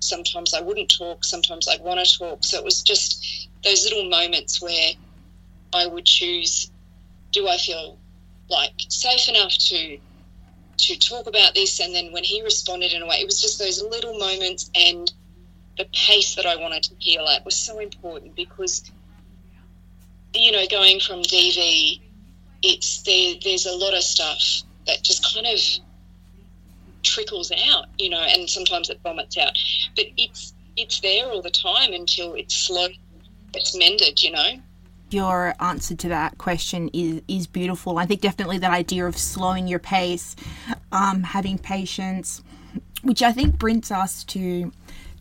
sometimes 0.00 0.54
I 0.54 0.60
wouldn't 0.60 0.90
talk, 0.96 1.24
sometimes 1.24 1.68
I'd 1.68 1.82
want 1.82 2.04
to 2.04 2.18
talk. 2.18 2.44
So 2.44 2.58
it 2.58 2.64
was 2.64 2.82
just 2.82 3.48
those 3.62 3.84
little 3.84 4.08
moments 4.08 4.60
where 4.62 4.92
I 5.74 5.86
would 5.86 6.06
choose, 6.06 6.70
do 7.32 7.48
I 7.48 7.58
feel 7.58 7.98
like 8.48 8.72
safe 8.88 9.28
enough 9.28 9.52
to 9.52 9.98
to 10.78 10.98
talk 10.98 11.26
about 11.26 11.54
this. 11.54 11.78
And 11.80 11.94
then 11.94 12.12
when 12.12 12.24
he 12.24 12.42
responded 12.42 12.92
in 12.92 13.02
a 13.02 13.06
way, 13.06 13.16
it 13.16 13.26
was 13.26 13.40
just 13.40 13.58
those 13.58 13.82
little 13.82 14.18
moments 14.18 14.70
and 14.74 15.12
the 15.76 15.84
pace 15.92 16.34
that 16.36 16.46
I 16.46 16.56
wanted 16.56 16.82
to 16.84 16.94
heal 16.98 17.26
at 17.26 17.44
was 17.44 17.56
so 17.56 17.78
important 17.78 18.34
because, 18.34 18.90
you 20.34 20.52
know, 20.52 20.64
going 20.70 21.00
from 21.00 21.22
DV, 21.22 22.00
it's 22.62 23.02
there, 23.02 23.34
there's 23.42 23.66
a 23.66 23.76
lot 23.76 23.94
of 23.94 24.02
stuff 24.02 24.62
that 24.86 25.02
just 25.02 25.34
kind 25.34 25.46
of 25.46 25.58
trickles 27.02 27.52
out, 27.68 27.86
you 27.98 28.10
know, 28.10 28.20
and 28.20 28.48
sometimes 28.48 28.90
it 28.90 29.00
vomits 29.02 29.36
out. 29.36 29.52
But 29.96 30.06
it's 30.16 30.54
it's 30.76 31.00
there 31.00 31.30
all 31.30 31.42
the 31.42 31.50
time 31.50 31.92
until 31.92 32.34
it's 32.34 32.54
slow, 32.54 32.88
it's 33.54 33.76
mended, 33.76 34.22
you 34.22 34.30
know 34.30 34.60
your 35.10 35.54
answer 35.60 35.94
to 35.96 36.08
that 36.08 36.38
question 36.38 36.88
is 36.92 37.22
is 37.28 37.46
beautiful. 37.46 37.98
I 37.98 38.06
think 38.06 38.20
definitely 38.20 38.58
that 38.58 38.70
idea 38.70 39.06
of 39.06 39.16
slowing 39.16 39.68
your 39.68 39.78
pace, 39.78 40.36
um, 40.92 41.22
having 41.22 41.58
patience, 41.58 42.42
which 43.02 43.22
I 43.22 43.32
think 43.32 43.58
brings 43.58 43.90
us 43.90 44.24
to 44.24 44.72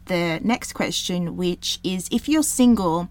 the 0.05 0.39
next 0.43 0.73
question, 0.73 1.37
which 1.37 1.79
is 1.83 2.07
if 2.11 2.29
you're 2.29 2.43
single, 2.43 3.09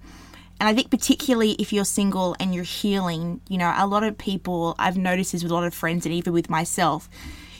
and 0.60 0.68
I 0.68 0.74
think 0.74 0.90
particularly 0.90 1.52
if 1.52 1.72
you're 1.72 1.84
single 1.84 2.36
and 2.40 2.54
you're 2.54 2.64
healing, 2.64 3.40
you 3.48 3.58
know, 3.58 3.72
a 3.76 3.86
lot 3.86 4.04
of 4.04 4.16
people 4.16 4.74
I've 4.78 4.96
noticed 4.96 5.32
this 5.32 5.42
with 5.42 5.52
a 5.52 5.54
lot 5.54 5.64
of 5.64 5.74
friends 5.74 6.06
and 6.06 6.14
even 6.14 6.32
with 6.32 6.48
myself 6.48 7.08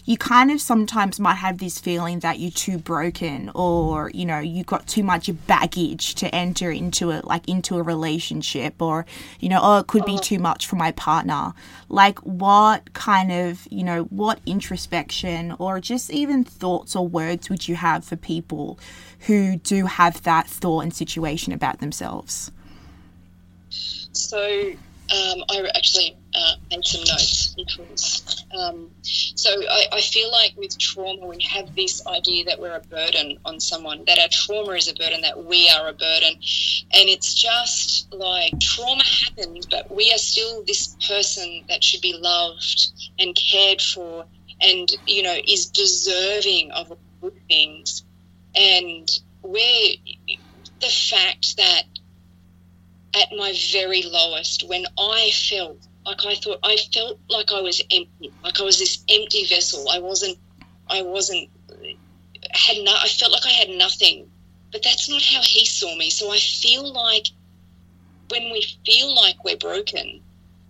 you 0.09 0.17
kind 0.17 0.51
of 0.51 0.59
sometimes 0.59 1.21
might 1.21 1.35
have 1.35 1.59
this 1.59 1.79
feeling 1.79 2.21
that 2.21 2.39
you're 2.39 2.51
too 2.51 2.79
broken 2.79 3.51
or 3.55 4.11
you 4.15 4.25
know 4.25 4.39
you've 4.39 4.65
got 4.65 4.87
too 4.87 5.03
much 5.03 5.29
baggage 5.47 6.15
to 6.15 6.35
enter 6.35 6.71
into 6.71 7.11
it 7.11 7.27
like 7.27 7.47
into 7.47 7.77
a 7.77 7.83
relationship 7.83 8.81
or 8.81 9.05
you 9.39 9.51
know 9.51 9.61
oh 9.63 9.81
it 9.81 9.87
could 9.87 10.07
be 10.07 10.13
uh-huh. 10.13 10.23
too 10.23 10.39
much 10.39 10.67
for 10.67 10.77
my 10.77 10.91
partner 10.93 11.53
like 11.91 12.19
what 12.21 12.91
kind 12.95 13.31
of 13.31 13.69
you 13.71 13.85
know 13.85 14.05
what 14.05 14.41
introspection 14.47 15.55
or 15.59 15.79
just 15.79 16.09
even 16.09 16.43
thoughts 16.43 16.97
or 16.97 17.07
words 17.07 17.51
would 17.51 17.69
you 17.69 17.77
have 17.77 18.03
for 18.03 18.17
people 18.17 18.79
who 19.27 19.57
do 19.59 19.85
have 19.85 20.23
that 20.23 20.47
thought 20.47 20.81
and 20.81 20.95
situation 20.95 21.53
about 21.53 21.81
themselves 21.81 22.51
so 23.69 24.73
um, 25.11 25.43
I 25.51 25.71
actually 25.75 26.18
uh, 26.39 26.55
made 26.70 26.86
some 26.86 27.01
notes 27.01 27.55
because 27.57 28.45
um, 28.57 28.91
so 29.03 29.51
I, 29.51 29.86
I, 29.93 30.01
feel 30.01 30.30
like 30.30 30.55
with 30.57 30.78
trauma 30.78 31.26
we 31.26 31.43
have 31.43 31.74
this 31.74 32.07
idea 32.07 32.45
that 32.45 32.61
we're 32.61 32.76
a 32.76 32.80
burden 32.80 33.39
on 33.45 33.59
someone 33.59 34.05
that 34.07 34.18
our 34.18 34.28
trauma 34.30 34.72
is 34.72 34.89
a 34.89 34.95
burden 34.95 35.22
that 35.22 35.45
we 35.45 35.68
are 35.68 35.89
a 35.89 35.93
burden. 35.93 36.34
And 36.34 37.09
it's 37.09 37.34
just 37.34 38.12
like 38.12 38.59
trauma 38.61 39.03
happened 39.24 39.66
but 39.70 39.95
we 39.95 40.12
are 40.12 40.18
still 40.18 40.62
this 40.64 40.97
person 41.09 41.64
that 41.68 41.82
should 41.82 42.03
be 42.03 42.14
loved 42.14 42.93
and 43.18 43.36
cared 43.36 43.80
for 43.80 44.24
and 44.61 44.89
you 45.07 45.22
know 45.22 45.36
is 45.47 45.66
deserving 45.66 46.70
of 46.72 46.93
good 47.20 47.36
things. 47.49 48.05
And 48.55 49.09
we're 49.43 49.97
the 50.80 50.89
fact 50.89 51.57
that 51.57 51.82
at 53.14 53.28
my 53.36 53.55
very 53.72 54.03
lowest 54.03 54.68
when 54.68 54.84
I 54.99 55.30
felt 55.30 55.88
like 56.09 56.25
I 56.25 56.35
thought 56.37 56.61
I 56.63 56.77
felt 56.77 57.19
like 57.29 57.53
I 57.53 57.61
was 57.61 57.83
empty, 57.91 58.33
like 58.43 58.59
I 58.59 58.63
was 58.63 58.79
this 58.79 59.05
empty 59.11 59.45
vessel. 59.45 59.89
I 59.91 59.99
wasn't, 59.99 60.39
I 60.89 61.03
wasn't, 61.03 61.51
had 62.51 62.79
no, 62.83 62.95
I 62.95 63.09
felt 63.09 63.33
like 63.33 63.45
I 63.45 63.51
had 63.51 63.69
nothing. 63.69 64.31
But 64.73 64.83
that's 64.83 65.09
not 65.09 65.23
how 65.23 65.43
he 65.43 65.67
saw 65.67 65.95
me. 65.97 66.09
So 66.11 66.33
I 66.33 66.39
feel 66.39 66.91
like 66.93 67.27
when 68.31 68.51
we 68.51 68.65
feel 68.87 69.15
like 69.15 69.45
we're 69.45 69.57
broken, 69.57 70.21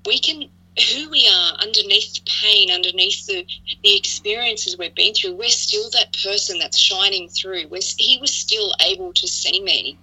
we 0.06 0.18
can, 0.18 0.48
who 0.92 1.10
we 1.10 1.28
are 1.28 1.52
underneath 1.54 2.14
the 2.14 2.22
pain, 2.42 2.70
underneath 2.70 3.26
the, 3.26 3.46
the 3.82 3.96
experiences 3.96 4.76
we've 4.76 4.94
been 4.94 5.14
through, 5.14 5.34
we're 5.34 5.48
still 5.48 5.88
that 5.90 6.16
person 6.24 6.58
that's 6.58 6.76
shining 6.78 7.28
through. 7.28 7.68
We're, 7.68 7.80
he 7.96 8.18
was 8.20 8.32
still 8.32 8.72
able 8.80 9.12
to 9.14 9.28
see 9.28 9.62
me. 9.62 9.98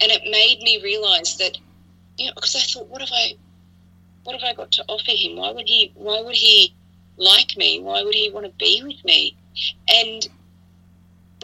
And 0.00 0.10
it 0.10 0.22
made 0.24 0.60
me 0.62 0.82
realize 0.82 1.36
that, 1.38 1.56
you 2.18 2.26
know, 2.26 2.32
because 2.34 2.56
I 2.56 2.60
thought, 2.60 2.88
what 2.88 3.00
have 3.00 3.10
I, 3.12 3.36
what 4.26 4.40
have 4.40 4.48
I 4.48 4.54
got 4.54 4.72
to 4.72 4.84
offer 4.88 5.12
him? 5.12 5.36
Why 5.36 5.52
would 5.52 5.68
he? 5.68 5.92
Why 5.94 6.20
would 6.20 6.34
he 6.34 6.74
like 7.16 7.56
me? 7.56 7.80
Why 7.80 8.02
would 8.02 8.14
he 8.14 8.30
want 8.30 8.46
to 8.46 8.52
be 8.52 8.82
with 8.84 9.04
me? 9.04 9.36
And 9.88 10.28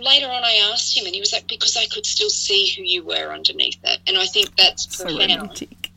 later 0.01 0.26
on, 0.26 0.43
I 0.45 0.70
asked 0.72 0.97
him, 0.97 1.07
and 1.07 1.14
he 1.14 1.20
was 1.20 1.33
like, 1.33 1.47
"Because 1.47 1.76
I 1.76 1.87
could 1.87 2.05
still 2.05 2.30
see 2.30 2.74
who 2.76 2.83
you 2.83 3.05
were 3.05 3.33
underneath 3.33 3.80
that." 3.83 4.01
And 4.07 4.18
I 4.18 4.26
think 4.26 4.57
that's 4.57 4.95
so 4.97 5.05
profound. 5.05 5.30
romantic. 5.30 5.91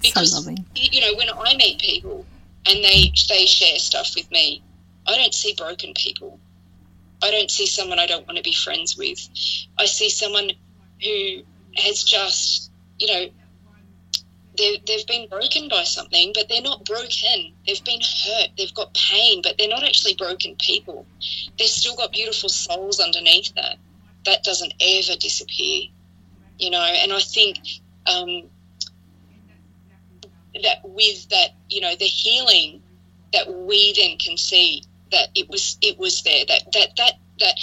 Because 0.00 0.32
so 0.32 0.38
loving. 0.38 0.64
you 0.74 1.00
know, 1.00 1.14
when 1.16 1.28
I 1.30 1.56
meet 1.56 1.80
people 1.80 2.24
and 2.66 2.84
they 2.84 3.12
they 3.28 3.46
share 3.46 3.78
stuff 3.78 4.14
with 4.14 4.30
me, 4.30 4.62
I 5.06 5.16
don't 5.16 5.34
see 5.34 5.54
broken 5.54 5.92
people. 5.94 6.38
I 7.22 7.30
don't 7.30 7.50
see 7.50 7.66
someone 7.66 7.98
I 7.98 8.06
don't 8.06 8.26
want 8.26 8.36
to 8.36 8.42
be 8.42 8.54
friends 8.54 8.96
with. 8.96 9.28
I 9.78 9.86
see 9.86 10.10
someone 10.10 10.52
who 11.02 11.42
has 11.76 12.04
just, 12.04 12.70
you 12.98 13.06
know, 13.06 13.28
they've 14.56 15.06
been 15.06 15.28
broken 15.28 15.68
by 15.68 15.84
something, 15.84 16.32
but 16.34 16.48
they're 16.48 16.62
not 16.62 16.84
broken. 16.84 17.52
They've 17.66 17.84
been 17.84 18.00
hurt. 18.00 18.48
They've 18.56 18.74
got 18.74 18.94
pain, 18.94 19.42
but 19.42 19.56
they're 19.58 19.68
not 19.68 19.84
actually 19.84 20.14
broken 20.14 20.56
people. 20.58 21.06
They've 21.58 21.68
still 21.68 21.96
got 21.96 22.12
beautiful 22.12 22.48
souls 22.48 23.00
underneath 23.00 23.54
that. 23.54 23.78
That 24.24 24.42
doesn't 24.42 24.74
ever 24.80 25.16
disappear, 25.18 25.88
you 26.58 26.70
know. 26.70 26.82
And 26.82 27.12
I 27.12 27.20
think 27.20 27.58
um, 28.06 28.44
that 30.62 30.78
with 30.84 31.28
that, 31.28 31.54
you 31.68 31.80
know, 31.80 31.94
the 31.94 32.04
healing 32.04 32.82
that 33.32 33.52
we 33.52 33.92
then 33.92 34.18
can 34.18 34.36
see 34.36 34.82
that 35.12 35.28
it 35.34 35.48
was 35.48 35.78
it 35.82 35.98
was 35.98 36.22
there. 36.22 36.44
That 36.46 36.72
that 36.72 36.96
that 36.96 37.12
that 37.40 37.58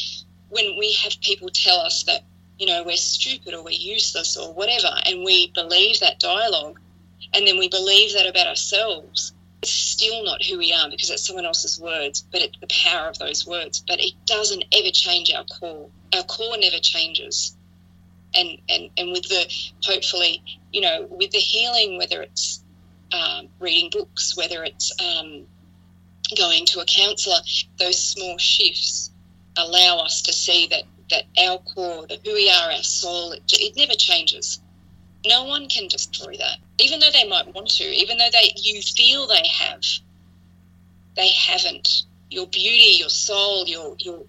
when 0.50 0.78
we 0.78 0.94
have 1.04 1.20
people 1.22 1.50
tell 1.50 1.80
us 1.80 2.04
that 2.04 2.22
you 2.58 2.68
know 2.68 2.84
we're 2.86 2.96
stupid 2.96 3.54
or 3.54 3.64
we're 3.64 3.72
useless 3.72 4.38
or 4.38 4.54
whatever, 4.54 4.94
and 5.06 5.24
we 5.24 5.52
believe 5.54 6.00
that 6.00 6.20
dialogue, 6.20 6.80
and 7.34 7.48
then 7.48 7.58
we 7.58 7.68
believe 7.70 8.14
that 8.14 8.28
about 8.28 8.48
ourselves, 8.48 9.34
it's 9.62 9.72
still 9.72 10.24
not 10.24 10.44
who 10.44 10.58
we 10.58 10.74
are 10.74 10.90
because 10.90 11.10
it's 11.10 11.26
someone 11.26 11.46
else's 11.46 11.80
words, 11.80 12.26
but 12.32 12.42
it's 12.42 12.58
the 12.60 12.68
power 12.68 13.08
of 13.08 13.18
those 13.18 13.48
words. 13.48 13.84
But 13.88 14.00
it 14.00 14.14
doesn't 14.26 14.66
ever 14.72 14.92
change 14.92 15.32
our 15.32 15.46
core. 15.46 15.90
Our 16.14 16.24
core 16.24 16.58
never 16.58 16.80
changes. 16.80 17.56
And, 18.36 18.58
and, 18.68 18.90
and 18.98 19.12
with 19.12 19.24
the, 19.24 19.46
hopefully, 19.84 20.44
you 20.72 20.82
know, 20.82 21.08
with 21.10 21.32
the 21.32 21.40
healing, 21.40 21.98
whether 21.98 22.22
it's 22.22 22.64
um, 23.12 23.48
reading 23.60 23.90
books, 23.92 24.36
whether 24.36 24.64
it's 24.64 24.92
um, 25.00 25.46
going 26.38 26.66
to 26.68 26.82
a 26.82 26.86
counsellor, 26.86 27.38
those 27.78 28.00
small 28.00 28.38
shifts 28.38 29.12
allow 29.56 30.00
us 30.00 30.24
to 30.24 30.34
see 30.34 30.68
that, 30.68 30.84
that 31.10 31.24
our 31.40 31.60
core, 31.60 32.08
that 32.08 32.20
who 32.26 32.34
we 32.34 32.50
are, 32.50 32.72
our 32.72 32.84
soul, 32.84 33.32
it, 33.32 33.44
it 33.48 33.78
never 33.78 33.94
changes 33.94 34.60
no 35.26 35.46
one 35.46 35.70
can 35.70 35.88
destroy 35.88 36.36
that 36.38 36.58
even 36.80 37.00
though 37.00 37.12
they 37.12 37.28
might 37.28 37.54
want 37.54 37.70
to 37.70 37.84
even 37.84 38.18
though 38.18 38.30
they 38.32 38.54
you 38.56 38.82
feel 38.82 39.28
they 39.28 39.48
have 39.48 39.82
they 41.16 41.30
haven't. 41.32 42.04
Your 42.30 42.48
beauty 42.48 42.98
your 42.98 43.10
soul 43.10 43.68
your 43.68 43.96
your 44.00 44.24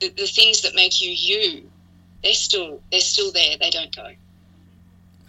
the, 0.00 0.08
the 0.10 0.26
things 0.26 0.62
that 0.62 0.74
make 0.74 1.00
you 1.00 1.10
you 1.10 1.70
they're 2.22 2.34
still 2.34 2.80
they're 2.90 3.00
still 3.00 3.30
there. 3.32 3.56
They 3.60 3.70
don't 3.70 3.94
go. 3.94 4.08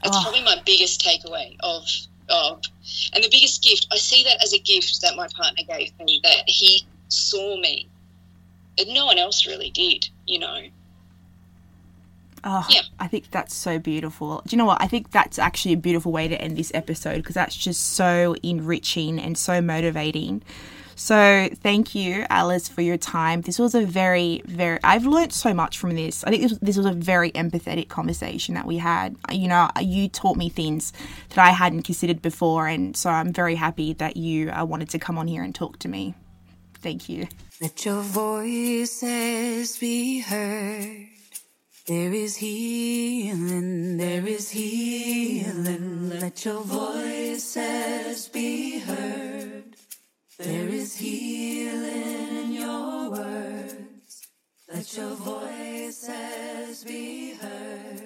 That's 0.03 0.17
oh. 0.17 0.21
probably 0.23 0.43
my 0.43 0.61
biggest 0.65 1.01
takeaway 1.01 1.55
of 1.59 1.85
of 2.29 2.61
and 3.13 3.23
the 3.23 3.29
biggest 3.29 3.63
gift 3.63 3.87
i 3.91 3.97
see 3.97 4.23
that 4.23 4.43
as 4.43 4.53
a 4.53 4.57
gift 4.57 5.01
that 5.01 5.15
my 5.15 5.27
partner 5.35 5.63
gave 5.67 5.91
me 5.99 6.19
that 6.23 6.43
he 6.47 6.83
saw 7.07 7.55
me 7.59 7.87
that 8.77 8.87
no 8.87 9.05
one 9.05 9.19
else 9.19 9.45
really 9.45 9.69
did 9.69 10.09
you 10.25 10.39
know 10.39 10.61
Oh, 12.47 12.65
yeah. 12.69 12.81
I 12.99 13.07
think 13.07 13.31
that's 13.31 13.55
so 13.55 13.79
beautiful. 13.79 14.43
Do 14.45 14.55
you 14.55 14.57
know 14.59 14.65
what? 14.65 14.79
I 14.79 14.87
think 14.87 15.09
that's 15.09 15.39
actually 15.39 15.73
a 15.73 15.77
beautiful 15.77 16.11
way 16.11 16.27
to 16.27 16.39
end 16.39 16.55
this 16.55 16.71
episode 16.75 17.17
because 17.17 17.33
that's 17.33 17.55
just 17.55 17.93
so 17.93 18.35
enriching 18.43 19.19
and 19.19 19.35
so 19.35 19.61
motivating. 19.61 20.43
So, 20.97 21.49
thank 21.55 21.93
you, 21.93 22.25
Alice, 22.29 22.69
for 22.69 22.81
your 22.81 22.97
time. 22.97 23.41
This 23.41 23.59
was 23.59 23.75
a 23.75 23.83
very, 23.85 24.41
very, 24.45 24.79
I've 24.83 25.05
learned 25.05 25.33
so 25.33 25.53
much 25.53 25.77
from 25.77 25.95
this. 25.95 26.23
I 26.23 26.29
think 26.29 26.43
this, 26.43 26.57
this 26.59 26.77
was 26.77 26.85
a 26.85 26.93
very 26.93 27.31
empathetic 27.31 27.89
conversation 27.89 28.53
that 28.55 28.65
we 28.65 28.77
had. 28.77 29.17
You 29.29 29.49
know, 29.49 29.69
you 29.81 30.07
taught 30.07 30.37
me 30.37 30.47
things 30.47 30.93
that 31.29 31.39
I 31.39 31.49
hadn't 31.49 31.81
considered 31.81 32.21
before. 32.21 32.67
And 32.67 32.95
so 32.95 33.09
I'm 33.09 33.33
very 33.33 33.55
happy 33.55 33.91
that 33.93 34.15
you 34.15 34.51
uh, 34.51 34.63
wanted 34.63 34.89
to 34.91 34.99
come 34.99 35.17
on 35.17 35.27
here 35.27 35.43
and 35.43 35.53
talk 35.53 35.79
to 35.79 35.89
me. 35.89 36.13
Thank 36.75 37.09
you. 37.09 37.27
Let 37.59 37.83
your 37.85 38.01
voices 38.01 39.77
be 39.77 40.19
heard. 40.19 41.14
There 41.87 42.13
is 42.13 42.37
healing, 42.37 43.97
there 43.97 44.25
is 44.25 44.49
healing. 44.49 46.19
Let 46.19 46.43
your 46.43 46.61
voices 46.63 48.27
be 48.29 48.79
heard. 48.79 49.75
There 50.39 50.67
is 50.67 50.95
healing 50.95 52.37
in 52.43 52.53
your 52.53 53.11
words. 53.11 54.27
Let 54.67 54.97
your 54.97 55.13
voices 55.13 56.83
be 56.83 57.35
heard. 57.35 58.01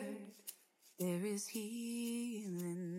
There 1.00 1.26
is 1.26 1.48
healing. 1.48 2.99